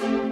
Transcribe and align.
Thank 0.00 0.24
you. 0.24 0.29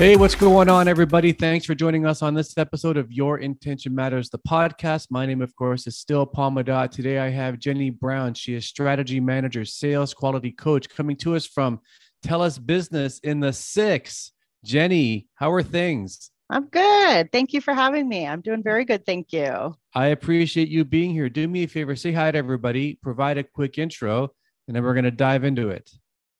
Hey, 0.00 0.16
what's 0.16 0.34
going 0.34 0.70
on, 0.70 0.88
everybody? 0.88 1.30
Thanks 1.30 1.66
for 1.66 1.74
joining 1.74 2.06
us 2.06 2.22
on 2.22 2.32
this 2.32 2.56
episode 2.56 2.96
of 2.96 3.12
Your 3.12 3.36
Intention 3.36 3.94
Matters, 3.94 4.30
the 4.30 4.38
podcast. 4.38 5.08
My 5.10 5.26
name, 5.26 5.42
of 5.42 5.54
course, 5.54 5.86
is 5.86 5.98
still 5.98 6.24
Paul 6.24 6.52
Madat. 6.52 6.90
Today, 6.90 7.18
I 7.18 7.28
have 7.28 7.58
Jenny 7.58 7.90
Brown. 7.90 8.32
She 8.32 8.54
is 8.54 8.64
strategy 8.64 9.20
manager, 9.20 9.66
sales 9.66 10.14
quality 10.14 10.52
coach, 10.52 10.88
coming 10.88 11.16
to 11.16 11.36
us 11.36 11.44
from 11.44 11.80
TELUS 12.24 12.64
Business 12.64 13.18
in 13.18 13.40
the 13.40 13.52
six. 13.52 14.32
Jenny, 14.64 15.26
how 15.34 15.52
are 15.52 15.62
things? 15.62 16.30
I'm 16.48 16.68
good. 16.68 17.30
Thank 17.30 17.52
you 17.52 17.60
for 17.60 17.74
having 17.74 18.08
me. 18.08 18.26
I'm 18.26 18.40
doing 18.40 18.62
very 18.62 18.86
good. 18.86 19.04
Thank 19.04 19.34
you. 19.34 19.74
I 19.94 20.06
appreciate 20.06 20.70
you 20.70 20.86
being 20.86 21.10
here. 21.10 21.28
Do 21.28 21.46
me 21.46 21.64
a 21.64 21.68
favor, 21.68 21.94
say 21.94 22.12
hi 22.12 22.30
to 22.30 22.38
everybody, 22.38 22.98
provide 23.02 23.36
a 23.36 23.44
quick 23.44 23.76
intro, 23.76 24.30
and 24.66 24.74
then 24.74 24.82
we're 24.82 24.94
going 24.94 25.04
to 25.04 25.10
dive 25.10 25.44
into 25.44 25.68
it. 25.68 25.90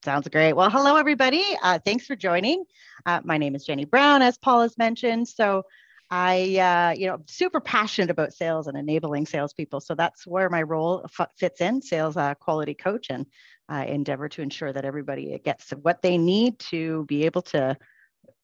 Sounds 0.03 0.27
great. 0.29 0.55
Well, 0.55 0.71
hello, 0.71 0.97
everybody. 0.97 1.45
Uh, 1.63 1.79
thanks 1.79 2.07
for 2.07 2.17
joining. 2.17 2.65
Uh, 3.05 3.21
my 3.23 3.37
name 3.37 3.55
is 3.55 3.67
Jenny 3.67 3.85
Brown, 3.85 4.23
as 4.23 4.39
Paul 4.39 4.63
has 4.63 4.79
mentioned. 4.79 5.29
So, 5.29 5.65
I, 6.11 6.57
uh, 6.57 6.99
you 6.99 7.07
know, 7.07 7.19
super 7.27 7.61
passionate 7.61 8.09
about 8.09 8.33
sales 8.33 8.67
and 8.67 8.79
enabling 8.79 9.27
salespeople. 9.27 9.81
So 9.81 9.95
that's 9.95 10.27
where 10.27 10.49
my 10.49 10.63
role 10.63 11.07
f- 11.19 11.31
fits 11.37 11.61
in, 11.61 11.83
sales 11.83 12.17
uh, 12.17 12.35
quality 12.35 12.73
coach, 12.73 13.09
and 13.11 13.27
I 13.69 13.85
endeavor 13.85 14.31
to 14.31 14.43
ensure 14.43 14.73
that 14.73 14.87
everybody 14.87 15.39
gets 15.45 15.71
what 15.71 16.01
they 16.01 16.17
need 16.17 16.59
to 16.71 17.05
be 17.05 17.27
able 17.27 17.43
to 17.43 17.77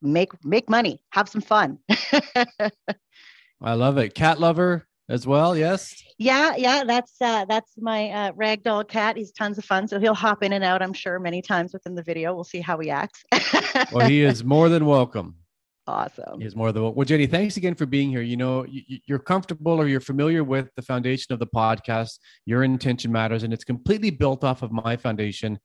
make 0.02 0.32
make 0.44 0.68
money, 0.68 1.02
have 1.10 1.28
some 1.28 1.40
fun. 1.40 1.78
I 3.62 3.72
love 3.72 3.96
it. 3.96 4.14
Cat 4.14 4.38
lover, 4.38 4.86
as 5.08 5.26
well. 5.26 5.56
Yes. 5.56 6.02
Yeah, 6.18 6.54
yeah. 6.56 6.84
That's 6.84 7.12
uh, 7.20 7.44
that's 7.44 7.72
my 7.78 8.10
uh, 8.10 8.32
ragdoll 8.32 8.88
cat. 8.88 9.16
He's 9.16 9.32
tons 9.32 9.58
of 9.58 9.64
fun, 9.64 9.86
so 9.88 10.00
he'll 10.00 10.14
hop 10.14 10.42
in 10.42 10.52
and 10.52 10.64
out. 10.64 10.82
I'm 10.82 10.92
sure 10.92 11.18
many 11.18 11.42
times 11.42 11.72
within 11.72 11.94
the 11.94 12.02
video. 12.02 12.34
We'll 12.34 12.44
see 12.44 12.60
how 12.60 12.78
he 12.78 12.90
acts. 12.90 13.24
well, 13.92 14.08
he 14.08 14.22
is 14.22 14.44
more 14.44 14.68
than 14.68 14.86
welcome. 14.86 15.36
Awesome. 15.86 16.40
He's 16.40 16.56
more 16.56 16.72
than 16.72 16.82
well. 16.82 17.04
Jenny, 17.04 17.26
thanks 17.26 17.56
again 17.56 17.76
for 17.76 17.86
being 17.86 18.10
here. 18.10 18.22
You 18.22 18.36
know, 18.36 18.66
you're 18.68 19.20
comfortable 19.20 19.80
or 19.80 19.86
you're 19.86 20.00
familiar 20.00 20.42
with 20.42 20.68
the 20.74 20.82
foundation 20.82 21.32
of 21.32 21.38
the 21.38 21.46
podcast. 21.46 22.18
Your 22.44 22.64
intention 22.64 23.12
matters, 23.12 23.44
and 23.44 23.52
it's 23.52 23.64
completely 23.64 24.10
built 24.10 24.42
off 24.42 24.62
of 24.62 24.72
my 24.72 24.96
foundation. 24.96 25.60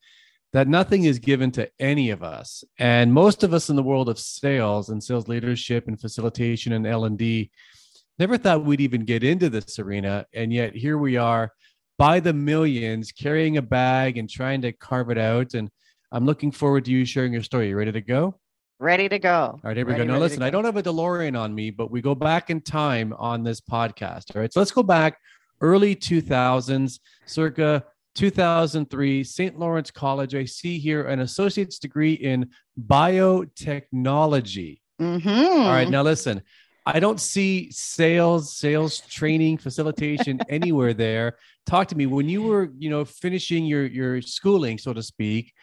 That 0.53 0.67
nothing 0.67 1.06
is 1.06 1.17
given 1.17 1.50
to 1.52 1.72
any 1.80 2.09
of 2.09 2.23
us, 2.23 2.64
and 2.78 3.14
most 3.14 3.42
of 3.42 3.53
us 3.53 3.69
in 3.69 3.78
the 3.78 3.84
world 3.84 4.09
of 4.09 4.19
sales 4.19 4.89
and 4.89 5.02
sales 5.02 5.30
leadership 5.30 5.88
and 5.88 6.00
facilitation 6.00 6.73
and 6.73 6.86
L 6.86 7.06
and 7.06 7.17
D 7.17 7.52
Never 8.22 8.38
thought 8.38 8.64
we'd 8.64 8.82
even 8.82 9.04
get 9.04 9.24
into 9.24 9.50
this 9.50 9.80
arena. 9.80 10.28
And 10.32 10.54
yet 10.54 10.76
here 10.76 11.00
we 11.00 11.18
are 11.18 11.52
by 11.98 12.20
the 12.20 12.34
millions 12.34 13.12
carrying 13.12 13.58
a 13.58 13.64
bag 13.64 14.20
and 14.20 14.30
trying 14.30 14.62
to 14.62 14.72
carve 14.72 15.10
it 15.10 15.18
out. 15.18 15.56
And 15.56 15.72
I'm 16.12 16.28
looking 16.28 16.52
forward 16.52 16.86
to 16.86 16.92
you 16.92 17.04
sharing 17.04 17.34
your 17.34 17.42
story. 17.42 17.70
You 17.70 17.76
ready 17.76 17.92
to 17.94 18.00
go? 18.00 18.40
Ready 18.78 19.10
to 19.10 19.18
go. 19.18 19.32
All 19.32 19.60
right, 19.64 19.76
here 19.76 19.88
we 19.88 19.94
ready, 19.94 20.06
go. 20.06 20.14
Now, 20.14 20.20
listen, 20.20 20.44
I 20.44 20.52
don't 20.52 20.66
have 20.66 20.78
a 20.78 20.84
DeLorean 20.84 21.36
on 21.36 21.56
me, 21.56 21.72
but 21.72 21.90
we 21.90 22.00
go 22.00 22.14
back 22.14 22.52
in 22.52 22.62
time 22.62 23.12
on 23.18 23.44
this 23.44 23.60
podcast. 23.60 24.36
All 24.36 24.42
right, 24.42 24.54
so 24.54 24.60
let's 24.60 24.70
go 24.70 24.84
back 24.84 25.18
early 25.60 25.96
2000s, 25.96 27.00
circa 27.26 27.84
2003, 28.14 29.24
St. 29.24 29.58
Lawrence 29.58 29.90
College. 29.90 30.36
I 30.36 30.46
see 30.46 30.78
here 30.78 31.08
an 31.08 31.22
associate's 31.22 31.80
degree 31.80 32.14
in 32.14 32.52
biotechnology. 32.80 34.78
Mm-hmm. 35.02 35.28
All 35.64 35.72
right, 35.72 35.90
now 35.90 36.04
listen, 36.04 36.44
I 36.86 37.00
don't 37.00 37.19
see 37.19 37.69
sales, 37.72 38.58
sales 38.58 39.02
training, 39.02 39.58
facilitation 39.58 40.40
anywhere 40.50 40.94
there. 40.94 41.38
Talk 41.66 41.88
to 41.90 41.96
me 41.96 42.08
when 42.08 42.28
you 42.28 42.42
were, 42.42 42.72
you 42.78 42.90
know, 42.90 43.06
finishing 43.06 43.66
your 43.66 43.86
your 43.86 44.22
schooling, 44.22 44.78
so 44.78 44.94
to 44.94 45.03
speak. 45.03 45.53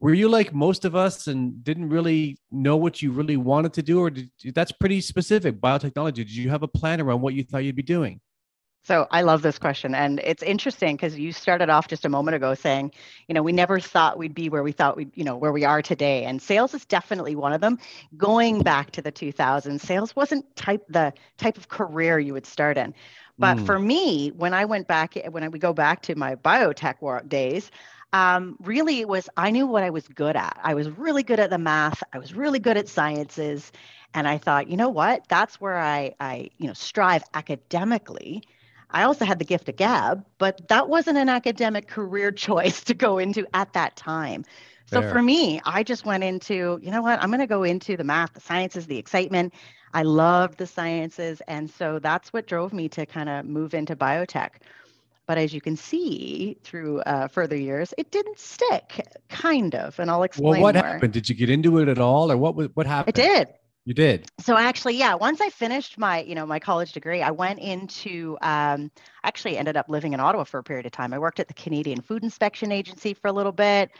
Were 0.00 0.14
you 0.14 0.28
like 0.28 0.54
most 0.54 0.84
of 0.84 0.94
us 0.94 1.26
and 1.26 1.62
didn't 1.64 1.88
really 1.88 2.38
know 2.52 2.76
what 2.76 3.02
you 3.02 3.10
really 3.10 3.36
wanted 3.36 3.72
to 3.74 3.82
do, 3.82 4.00
or 4.00 4.10
did, 4.10 4.30
that's 4.54 4.72
pretty 4.72 5.00
specific 5.00 5.60
biotechnology? 5.60 6.14
Did 6.14 6.30
you 6.30 6.50
have 6.50 6.62
a 6.62 6.68
plan 6.68 7.00
around 7.00 7.20
what 7.20 7.34
you 7.34 7.42
thought 7.42 7.64
you'd 7.64 7.76
be 7.76 7.82
doing? 7.82 8.20
So 8.84 9.06
I 9.10 9.20
love 9.20 9.42
this 9.42 9.58
question. 9.58 9.94
And 9.94 10.18
it's 10.24 10.42
interesting 10.42 10.96
because 10.96 11.18
you 11.18 11.30
started 11.32 11.68
off 11.68 11.88
just 11.88 12.06
a 12.06 12.08
moment 12.08 12.36
ago 12.36 12.54
saying, 12.54 12.92
you 13.26 13.34
know, 13.34 13.42
we 13.42 13.52
never 13.52 13.78
thought 13.80 14.16
we'd 14.16 14.34
be 14.34 14.48
where 14.48 14.62
we 14.62 14.72
thought 14.72 14.96
we, 14.96 15.08
you 15.14 15.24
know, 15.24 15.36
where 15.36 15.52
we 15.52 15.64
are 15.64 15.82
today. 15.82 16.24
And 16.24 16.40
sales 16.40 16.72
is 16.72 16.86
definitely 16.86 17.36
one 17.36 17.52
of 17.52 17.60
them. 17.60 17.78
Going 18.16 18.62
back 18.62 18.90
to 18.92 19.02
the 19.02 19.12
2000s, 19.12 19.80
sales 19.80 20.16
wasn't 20.16 20.56
type 20.56 20.84
the 20.88 21.12
type 21.36 21.58
of 21.58 21.68
career 21.68 22.18
you 22.18 22.32
would 22.32 22.46
start 22.46 22.78
in. 22.78 22.94
But 23.38 23.58
mm. 23.58 23.66
for 23.66 23.78
me, 23.78 24.30
when 24.30 24.54
I 24.54 24.64
went 24.64 24.88
back, 24.88 25.18
when 25.30 25.44
I 25.44 25.48
would 25.48 25.60
go 25.60 25.72
back 25.72 26.02
to 26.02 26.14
my 26.14 26.34
biotech 26.36 27.28
days, 27.28 27.70
um, 28.12 28.56
really 28.60 29.00
it 29.00 29.08
was 29.08 29.28
I 29.36 29.50
knew 29.50 29.66
what 29.66 29.82
I 29.82 29.90
was 29.90 30.08
good 30.08 30.34
at. 30.34 30.58
I 30.62 30.74
was 30.74 30.88
really 30.88 31.22
good 31.22 31.40
at 31.40 31.50
the 31.50 31.58
math. 31.58 32.02
I 32.12 32.18
was 32.18 32.34
really 32.34 32.58
good 32.58 32.76
at 32.76 32.88
sciences, 32.88 33.70
and 34.14 34.26
I 34.26 34.38
thought, 34.38 34.68
you 34.68 34.76
know 34.76 34.88
what? 34.88 35.28
That's 35.28 35.60
where 35.60 35.76
I, 35.76 36.14
I, 36.18 36.50
you 36.56 36.66
know, 36.66 36.72
strive 36.72 37.22
academically 37.34 38.42
I 38.90 39.02
also 39.02 39.24
had 39.24 39.38
the 39.38 39.44
gift 39.44 39.68
of 39.68 39.76
gab, 39.76 40.24
but 40.38 40.68
that 40.68 40.88
wasn't 40.88 41.18
an 41.18 41.28
academic 41.28 41.88
career 41.88 42.30
choice 42.46 42.82
to 42.84 42.94
go 42.94 43.18
into 43.18 43.46
at 43.54 43.72
that 43.74 43.96
time. 43.96 44.44
So 44.86 45.02
Fair. 45.02 45.12
for 45.12 45.22
me, 45.22 45.60
I 45.66 45.82
just 45.82 46.06
went 46.06 46.24
into, 46.24 46.78
you 46.82 46.90
know 46.90 47.02
what, 47.02 47.22
I'm 47.22 47.28
going 47.28 47.40
to 47.40 47.46
go 47.46 47.62
into 47.62 47.96
the 47.96 48.04
math, 48.04 48.32
the 48.32 48.40
sciences, 48.40 48.86
the 48.86 48.96
excitement. 48.96 49.52
I 49.92 50.02
love 50.02 50.56
the 50.56 50.66
sciences. 50.66 51.42
And 51.46 51.70
so 51.70 51.98
that's 51.98 52.32
what 52.32 52.46
drove 52.46 52.72
me 52.72 52.88
to 52.90 53.04
kind 53.04 53.28
of 53.28 53.44
move 53.44 53.74
into 53.74 53.94
biotech. 53.94 54.50
But 55.26 55.36
as 55.36 55.52
you 55.52 55.60
can 55.60 55.76
see 55.76 56.56
through 56.64 57.00
uh, 57.00 57.28
further 57.28 57.54
years, 57.54 57.92
it 57.98 58.10
didn't 58.10 58.38
stick, 58.38 59.06
kind 59.28 59.74
of. 59.74 60.00
And 60.00 60.10
I'll 60.10 60.22
explain. 60.22 60.52
Well, 60.52 60.62
what 60.62 60.74
more. 60.74 60.84
happened? 60.84 61.12
Did 61.12 61.28
you 61.28 61.34
get 61.34 61.50
into 61.50 61.78
it 61.80 61.88
at 61.88 61.98
all, 61.98 62.32
or 62.32 62.38
what? 62.38 62.74
What 62.74 62.86
happened? 62.86 63.18
It 63.18 63.22
did. 63.22 63.48
You 63.84 63.94
did. 63.94 64.30
So 64.40 64.56
actually, 64.56 64.96
yeah. 64.96 65.14
Once 65.14 65.40
I 65.40 65.48
finished 65.48 65.96
my, 65.96 66.20
you 66.20 66.34
know, 66.34 66.44
my 66.44 66.58
college 66.58 66.92
degree, 66.92 67.22
I 67.22 67.30
went 67.30 67.58
into. 67.58 68.36
Um, 68.42 68.90
actually, 69.24 69.56
ended 69.56 69.78
up 69.78 69.88
living 69.88 70.12
in 70.12 70.20
Ottawa 70.20 70.44
for 70.44 70.58
a 70.58 70.62
period 70.62 70.84
of 70.84 70.92
time. 70.92 71.14
I 71.14 71.18
worked 71.18 71.40
at 71.40 71.48
the 71.48 71.54
Canadian 71.54 72.02
Food 72.02 72.22
Inspection 72.22 72.70
Agency 72.70 73.14
for 73.14 73.28
a 73.28 73.32
little 73.32 73.52
bit. 73.52 73.90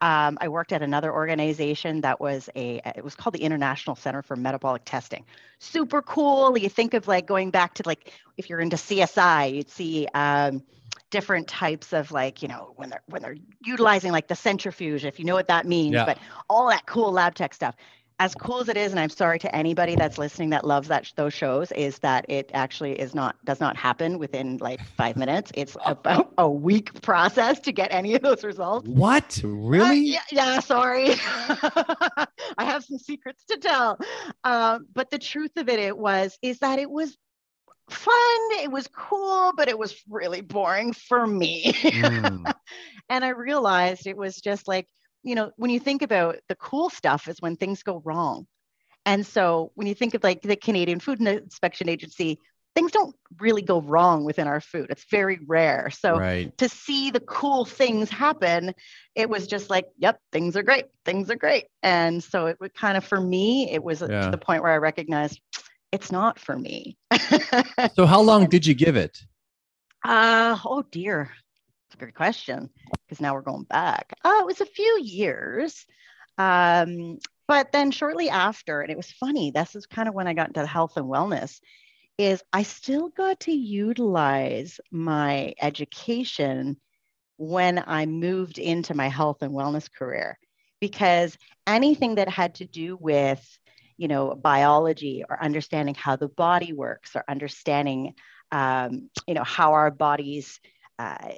Um, 0.00 0.38
I 0.40 0.48
worked 0.48 0.72
at 0.72 0.82
another 0.82 1.12
organization 1.12 2.00
that 2.00 2.20
was 2.20 2.48
a. 2.56 2.80
It 2.96 3.04
was 3.04 3.14
called 3.14 3.34
the 3.34 3.42
International 3.42 3.94
Center 3.96 4.22
for 4.22 4.34
Metabolic 4.34 4.82
Testing. 4.86 5.24
Super 5.58 6.00
cool. 6.00 6.56
You 6.56 6.68
think 6.68 6.94
of 6.94 7.06
like 7.06 7.26
going 7.26 7.50
back 7.50 7.74
to 7.74 7.82
like 7.84 8.12
if 8.36 8.48
you're 8.48 8.60
into 8.60 8.76
CSI, 8.76 9.54
you'd 9.56 9.70
see. 9.70 10.08
Um, 10.14 10.62
different 11.10 11.46
types 11.46 11.92
of 11.92 12.10
like 12.10 12.42
you 12.42 12.48
know 12.48 12.72
when 12.74 12.90
they're 12.90 13.02
when 13.06 13.22
they're 13.22 13.36
utilizing 13.64 14.10
like 14.10 14.26
the 14.26 14.34
centrifuge 14.34 15.04
if 15.04 15.20
you 15.20 15.24
know 15.24 15.34
what 15.34 15.46
that 15.46 15.64
means 15.64 15.94
yeah. 15.94 16.04
but 16.04 16.18
all 16.50 16.68
that 16.68 16.84
cool 16.86 17.12
lab 17.12 17.36
tech 17.36 17.54
stuff 17.54 17.76
as 18.24 18.34
cool 18.34 18.58
as 18.58 18.68
it 18.70 18.76
is 18.76 18.90
and 18.90 18.98
i'm 18.98 19.10
sorry 19.10 19.38
to 19.38 19.54
anybody 19.54 19.94
that's 19.94 20.16
listening 20.16 20.48
that 20.50 20.64
loves 20.64 20.88
that 20.88 21.12
those 21.16 21.34
shows 21.34 21.70
is 21.72 21.98
that 21.98 22.24
it 22.28 22.50
actually 22.54 22.98
is 22.98 23.14
not 23.14 23.36
does 23.44 23.60
not 23.60 23.76
happen 23.76 24.18
within 24.18 24.56
like 24.58 24.80
five 24.96 25.16
minutes. 25.16 25.52
It's 25.54 25.76
about 25.86 26.32
a 26.38 26.48
week 26.48 27.00
process 27.02 27.60
to 27.60 27.72
get 27.72 27.92
any 27.92 28.14
of 28.14 28.22
those 28.22 28.42
results. 28.44 28.88
What? 28.88 29.40
Really? 29.44 29.88
Uh, 29.88 29.92
yeah, 29.92 30.20
yeah, 30.32 30.60
sorry. 30.60 31.10
I 32.58 32.64
have 32.64 32.84
some 32.84 32.98
secrets 32.98 33.44
to 33.50 33.58
tell. 33.58 33.98
Um, 34.44 34.86
but 34.94 35.10
the 35.10 35.18
truth 35.18 35.52
of 35.56 35.68
it 35.68 35.78
it 35.78 35.96
was 35.96 36.38
is 36.42 36.58
that 36.60 36.78
it 36.78 36.90
was 36.90 37.16
fun 37.90 38.14
it 38.62 38.70
was 38.70 38.88
cool 38.96 39.52
but 39.58 39.68
it 39.68 39.78
was 39.78 39.94
really 40.08 40.40
boring 40.40 40.94
for 40.94 41.26
me. 41.26 41.72
Mm. 41.74 42.54
and 43.10 43.22
i 43.22 43.28
realized 43.28 44.06
it 44.06 44.16
was 44.16 44.36
just 44.36 44.66
like 44.66 44.88
you 45.24 45.34
know, 45.34 45.50
when 45.56 45.70
you 45.70 45.80
think 45.80 46.02
about 46.02 46.36
the 46.48 46.54
cool 46.54 46.90
stuff 46.90 47.28
is 47.28 47.40
when 47.40 47.56
things 47.56 47.82
go 47.82 48.00
wrong. 48.04 48.46
And 49.06 49.26
so 49.26 49.72
when 49.74 49.86
you 49.86 49.94
think 49.94 50.14
of 50.14 50.22
like 50.22 50.42
the 50.42 50.56
Canadian 50.56 51.00
Food 51.00 51.20
Inspection 51.20 51.88
Agency, 51.88 52.38
things 52.74 52.92
don't 52.92 53.14
really 53.38 53.62
go 53.62 53.80
wrong 53.80 54.24
within 54.24 54.46
our 54.46 54.60
food. 54.60 54.86
It's 54.90 55.04
very 55.10 55.38
rare. 55.46 55.90
So 55.90 56.18
right. 56.18 56.56
to 56.58 56.68
see 56.68 57.10
the 57.10 57.20
cool 57.20 57.64
things 57.64 58.10
happen, 58.10 58.74
it 59.14 59.28
was 59.28 59.46
just 59.46 59.70
like, 59.70 59.86
yep, 59.96 60.18
things 60.32 60.56
are 60.56 60.62
great. 60.62 60.86
Things 61.04 61.30
are 61.30 61.36
great. 61.36 61.66
And 61.82 62.22
so 62.22 62.46
it 62.46 62.58
would 62.60 62.74
kind 62.74 62.96
of, 62.96 63.04
for 63.04 63.20
me, 63.20 63.70
it 63.70 63.82
was 63.82 64.00
yeah. 64.00 64.24
to 64.24 64.30
the 64.30 64.38
point 64.38 64.62
where 64.62 64.72
I 64.72 64.78
recognized 64.78 65.40
it's 65.92 66.10
not 66.10 66.38
for 66.38 66.58
me. 66.58 66.96
so 67.94 68.06
how 68.06 68.20
long 68.20 68.46
did 68.46 68.66
you 68.66 68.74
give 68.74 68.96
it? 68.96 69.18
Uh, 70.04 70.58
oh 70.64 70.82
dear 70.90 71.30
a 71.94 71.98
great 71.98 72.14
question 72.14 72.70
because 73.06 73.20
now 73.20 73.34
we're 73.34 73.42
going 73.42 73.64
back. 73.64 74.12
Oh, 74.24 74.40
it 74.40 74.46
was 74.46 74.60
a 74.60 74.66
few 74.66 75.00
years. 75.02 75.86
Um, 76.38 77.18
but 77.46 77.72
then 77.72 77.90
shortly 77.90 78.30
after, 78.30 78.80
and 78.80 78.90
it 78.90 78.96
was 78.96 79.10
funny, 79.12 79.50
this 79.50 79.74
is 79.74 79.86
kind 79.86 80.08
of 80.08 80.14
when 80.14 80.26
I 80.26 80.34
got 80.34 80.48
into 80.48 80.66
health 80.66 80.96
and 80.96 81.06
wellness, 81.06 81.60
is 82.18 82.42
I 82.52 82.62
still 82.62 83.08
got 83.08 83.40
to 83.40 83.52
utilize 83.52 84.80
my 84.90 85.54
education 85.60 86.76
when 87.36 87.82
I 87.86 88.06
moved 88.06 88.58
into 88.58 88.94
my 88.94 89.08
health 89.08 89.38
and 89.42 89.52
wellness 89.52 89.92
career 89.92 90.38
because 90.80 91.36
anything 91.66 92.16
that 92.16 92.28
had 92.28 92.56
to 92.56 92.64
do 92.64 92.96
with 92.96 93.42
you 93.96 94.08
know 94.08 94.34
biology 94.34 95.24
or 95.28 95.42
understanding 95.42 95.94
how 95.94 96.16
the 96.16 96.28
body 96.28 96.72
works 96.72 97.16
or 97.16 97.24
understanding 97.28 98.14
um, 98.52 99.08
you 99.26 99.34
know 99.34 99.44
how 99.44 99.72
our 99.72 99.90
bodies 99.90 100.60
uh, 100.98 101.32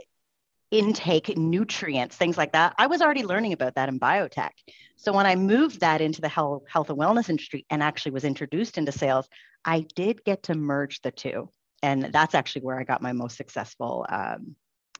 intake 0.78 1.36
nutrients 1.36 2.16
things 2.16 2.36
like 2.36 2.52
that 2.52 2.74
i 2.78 2.86
was 2.86 3.00
already 3.00 3.22
learning 3.22 3.52
about 3.52 3.74
that 3.74 3.88
in 3.88 3.98
biotech 3.98 4.50
so 4.96 5.12
when 5.12 5.26
i 5.26 5.34
moved 5.34 5.80
that 5.80 6.00
into 6.00 6.20
the 6.20 6.28
health, 6.28 6.62
health 6.68 6.90
and 6.90 6.98
wellness 6.98 7.28
industry 7.28 7.64
and 7.70 7.82
actually 7.82 8.12
was 8.12 8.24
introduced 8.24 8.78
into 8.78 8.92
sales 8.92 9.28
i 9.64 9.84
did 9.94 10.22
get 10.24 10.42
to 10.42 10.54
merge 10.54 11.00
the 11.02 11.10
two 11.10 11.48
and 11.82 12.10
that's 12.12 12.34
actually 12.34 12.62
where 12.62 12.78
i 12.78 12.84
got 12.84 13.02
my 13.02 13.12
most 13.12 13.36
successful 13.36 14.06
um, 14.08 14.54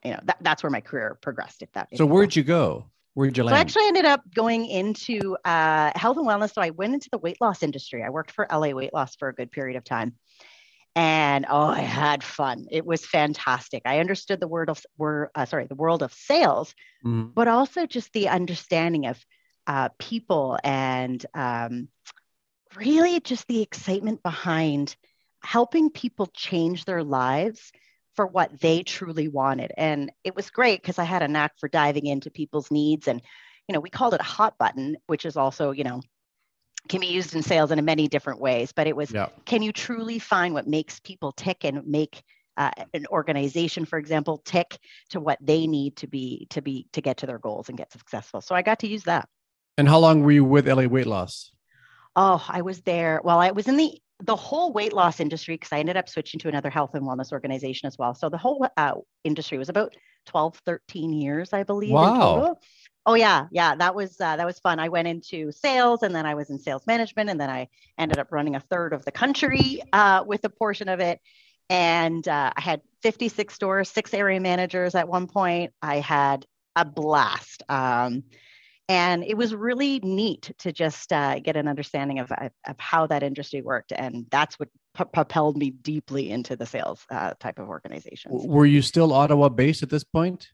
you 0.05 0.13
know 0.13 0.21
that, 0.25 0.39
that's 0.41 0.63
where 0.63 0.71
my 0.71 0.81
career 0.81 1.19
progressed 1.21 1.63
if 1.63 1.71
that 1.73 1.89
so 1.95 2.07
where'd 2.07 2.35
you 2.35 2.43
go 2.43 2.87
Where'd 3.17 3.35
you 3.35 3.45
land? 3.45 3.55
So 3.55 3.57
I 3.57 3.61
actually 3.61 3.89
ended 3.89 4.05
up 4.05 4.21
going 4.35 4.67
into 4.67 5.39
uh, 5.43 5.91
health 5.95 6.19
and 6.19 6.27
wellness. 6.27 6.53
So 6.53 6.61
I 6.61 6.69
went 6.69 6.93
into 6.93 7.09
the 7.11 7.17
weight 7.17 7.39
loss 7.41 7.63
industry. 7.63 8.05
I 8.05 8.11
worked 8.11 8.31
for 8.31 8.47
LA 8.53 8.73
Weight 8.73 8.93
Loss 8.93 9.17
for 9.17 9.31
a 9.31 9.35
good 9.35 9.51
period 9.51 9.79
of 9.79 9.85
time. 9.85 10.17
And 10.97 11.45
oh, 11.49 11.67
I 11.69 11.81
had 11.81 12.25
fun. 12.25 12.69
It 12.71 12.87
was 12.87 13.05
fantastic. 13.05 13.83
I 13.85 14.01
understood 14.01 14.41
the 14.41 14.49
word 14.49 14.71
of 14.71 14.83
were 14.97 15.31
uh, 15.35 15.45
sorry, 15.45 15.67
the 15.67 15.75
world 15.75 16.03
of 16.03 16.13
sales, 16.13 16.75
mm-hmm. 17.05 17.33
but 17.35 17.49
also 17.49 17.85
just 17.85 18.13
the 18.15 18.31
understanding 18.31 19.07
of 19.07 19.23
uh, 19.67 19.91
people 19.99 20.59
and 20.65 21.25
um, 21.35 21.89
really 22.77 23.21
just 23.21 23.47
the 23.47 23.61
excitement 23.61 24.23
behind 24.23 24.97
helping 25.43 25.91
people 25.91 26.27
change 26.35 26.87
their 26.87 27.05
lives 27.05 27.73
for 28.15 28.27
what 28.27 28.59
they 28.61 28.83
truly 28.83 29.29
wanted. 29.29 29.73
And 29.77 30.11
it 30.25 30.35
was 30.35 30.49
great 30.49 30.81
because 30.81 30.99
I 30.99 31.05
had 31.05 31.23
a 31.23 31.29
knack 31.29 31.53
for 31.59 31.69
diving 31.69 32.07
into 32.07 32.31
people's 32.31 32.71
needs. 32.71 33.07
And, 33.07 33.21
you 33.69 33.75
know, 33.75 33.81
we 33.81 33.91
called 33.91 34.15
it 34.15 34.21
a 34.21 34.25
hot 34.25 34.57
button, 34.59 34.97
which 35.07 35.27
is 35.27 35.37
also, 35.37 35.73
you 35.73 35.85
know, 35.85 36.01
can 36.89 37.01
be 37.01 37.07
used 37.07 37.35
in 37.35 37.43
sales 37.43 37.71
in 37.71 37.85
many 37.85 38.09
different 38.09 38.41
ways. 38.41 38.73
But 38.73 38.87
it 38.87 38.97
was, 38.97 39.11
yeah. 39.11 39.29
can 39.45 39.63
you 39.63 39.73
truly 39.73 40.19
find 40.19 40.55
what 40.55 40.67
makes 40.67 41.01
people 41.01 41.33
tick 41.33 41.65
and 41.65 41.87
make 41.87 42.23
uh, 42.57 42.71
an 42.95 43.07
organization, 43.11 43.85
for 43.85 43.99
example, 43.99 44.41
tick 44.45 44.79
to 45.11 45.21
what 45.21 45.39
they 45.41 45.67
need 45.67 45.97
to 45.97 46.07
be 46.07 46.47
to 46.51 46.63
be 46.63 46.87
to 46.93 47.01
get 47.01 47.19
to 47.19 47.27
their 47.27 47.39
goals 47.39 47.69
and 47.69 47.77
get 47.77 47.93
successful. 47.93 48.41
So 48.41 48.55
I 48.55 48.63
got 48.63 48.79
to 48.81 48.89
use 48.89 49.05
that. 49.05 49.29
And 49.77 49.89
how 49.89 49.99
long 49.99 50.23
were 50.23 50.33
you 50.33 50.45
with 50.45 50.67
LA 50.67 50.87
Weight 50.87 51.07
Loss? 51.07 51.53
Oh, 52.15 52.43
I 52.49 52.63
was 52.63 52.81
there. 52.81 53.21
Well, 53.23 53.39
I 53.39 53.51
was 53.51 53.69
in 53.69 53.77
the 53.77 54.01
the 54.21 54.37
whole 54.37 54.73
weight 54.73 54.95
loss 54.95 55.21
industry, 55.21 55.55
because 55.55 55.73
I 55.73 55.79
ended 55.79 55.99
up 55.99 56.09
switching 56.09 56.41
to 56.41 56.49
another 56.49 56.71
health 56.71 56.95
and 56.95 57.05
wellness 57.05 57.33
organization 57.33 57.87
as 57.87 57.99
well. 57.99 58.15
So 58.15 58.31
the 58.31 58.39
whole 58.39 58.67
uh, 58.77 58.95
industry 59.25 59.59
was 59.59 59.69
about 59.69 59.95
12, 60.27 60.61
13 60.65 61.13
years, 61.13 61.53
I 61.53 61.63
believe. 61.63 61.91
Wow. 61.91 62.57
Oh 63.09 63.15
yeah, 63.15 63.47
yeah, 63.53 63.77
that 63.77 63.95
was 63.95 64.21
uh, 64.21 64.37
that 64.37 64.45
was 64.45 64.59
fun. 64.59 64.81
I 64.81 64.89
went 64.89 65.07
into 65.07 65.53
sales, 65.53 66.03
and 66.03 66.13
then 66.15 66.27
I 66.27 66.35
was 66.35 66.51
in 66.51 66.59
sales 66.59 66.87
management, 66.89 67.31
and 67.31 67.41
then 67.41 67.49
I 67.49 67.69
ended 67.97 68.19
up 68.19 68.33
running 68.33 68.57
a 68.57 68.61
third 68.61 68.93
of 68.93 69.05
the 69.05 69.13
country 69.13 69.81
uh, 69.93 70.25
with 70.27 70.45
a 70.45 70.51
portion 70.51 70.89
of 70.89 70.99
it. 70.99 71.21
And 71.71 72.27
uh, 72.27 72.53
I 72.57 72.61
had 72.61 72.81
56 73.03 73.55
stores, 73.55 73.89
six 73.89 74.13
area 74.13 74.41
managers 74.41 74.95
at 74.95 75.09
one 75.09 75.29
point. 75.29 75.73
I 75.81 75.97
had 76.01 76.47
a 76.75 76.85
blast. 76.85 77.63
Um, 77.69 78.25
and 78.89 79.25
it 79.25 79.37
was 79.37 79.55
really 79.55 79.99
neat 80.01 80.53
to 80.59 80.73
just 80.73 81.13
uh, 81.13 81.41
get 81.41 81.57
an 81.57 81.67
understanding 81.67 82.21
of, 82.21 82.31
of 82.31 82.77
how 82.79 83.07
that 83.09 83.23
industry 83.23 83.63
worked 83.63 83.93
and 83.93 84.27
that's 84.31 84.59
what 84.59 84.69
propelled 85.13 85.57
me 85.57 85.71
deeply 85.71 86.31
into 86.31 86.57
the 86.57 86.65
sales 86.65 87.05
uh, 87.11 87.35
type 87.39 87.59
of 87.59 87.69
organizations 87.69 88.47
were 88.47 88.65
you 88.65 88.81
still 88.81 89.13
ottawa 89.13 89.49
based 89.49 89.83
at 89.83 89.91
this 89.91 90.05
point 90.05 90.49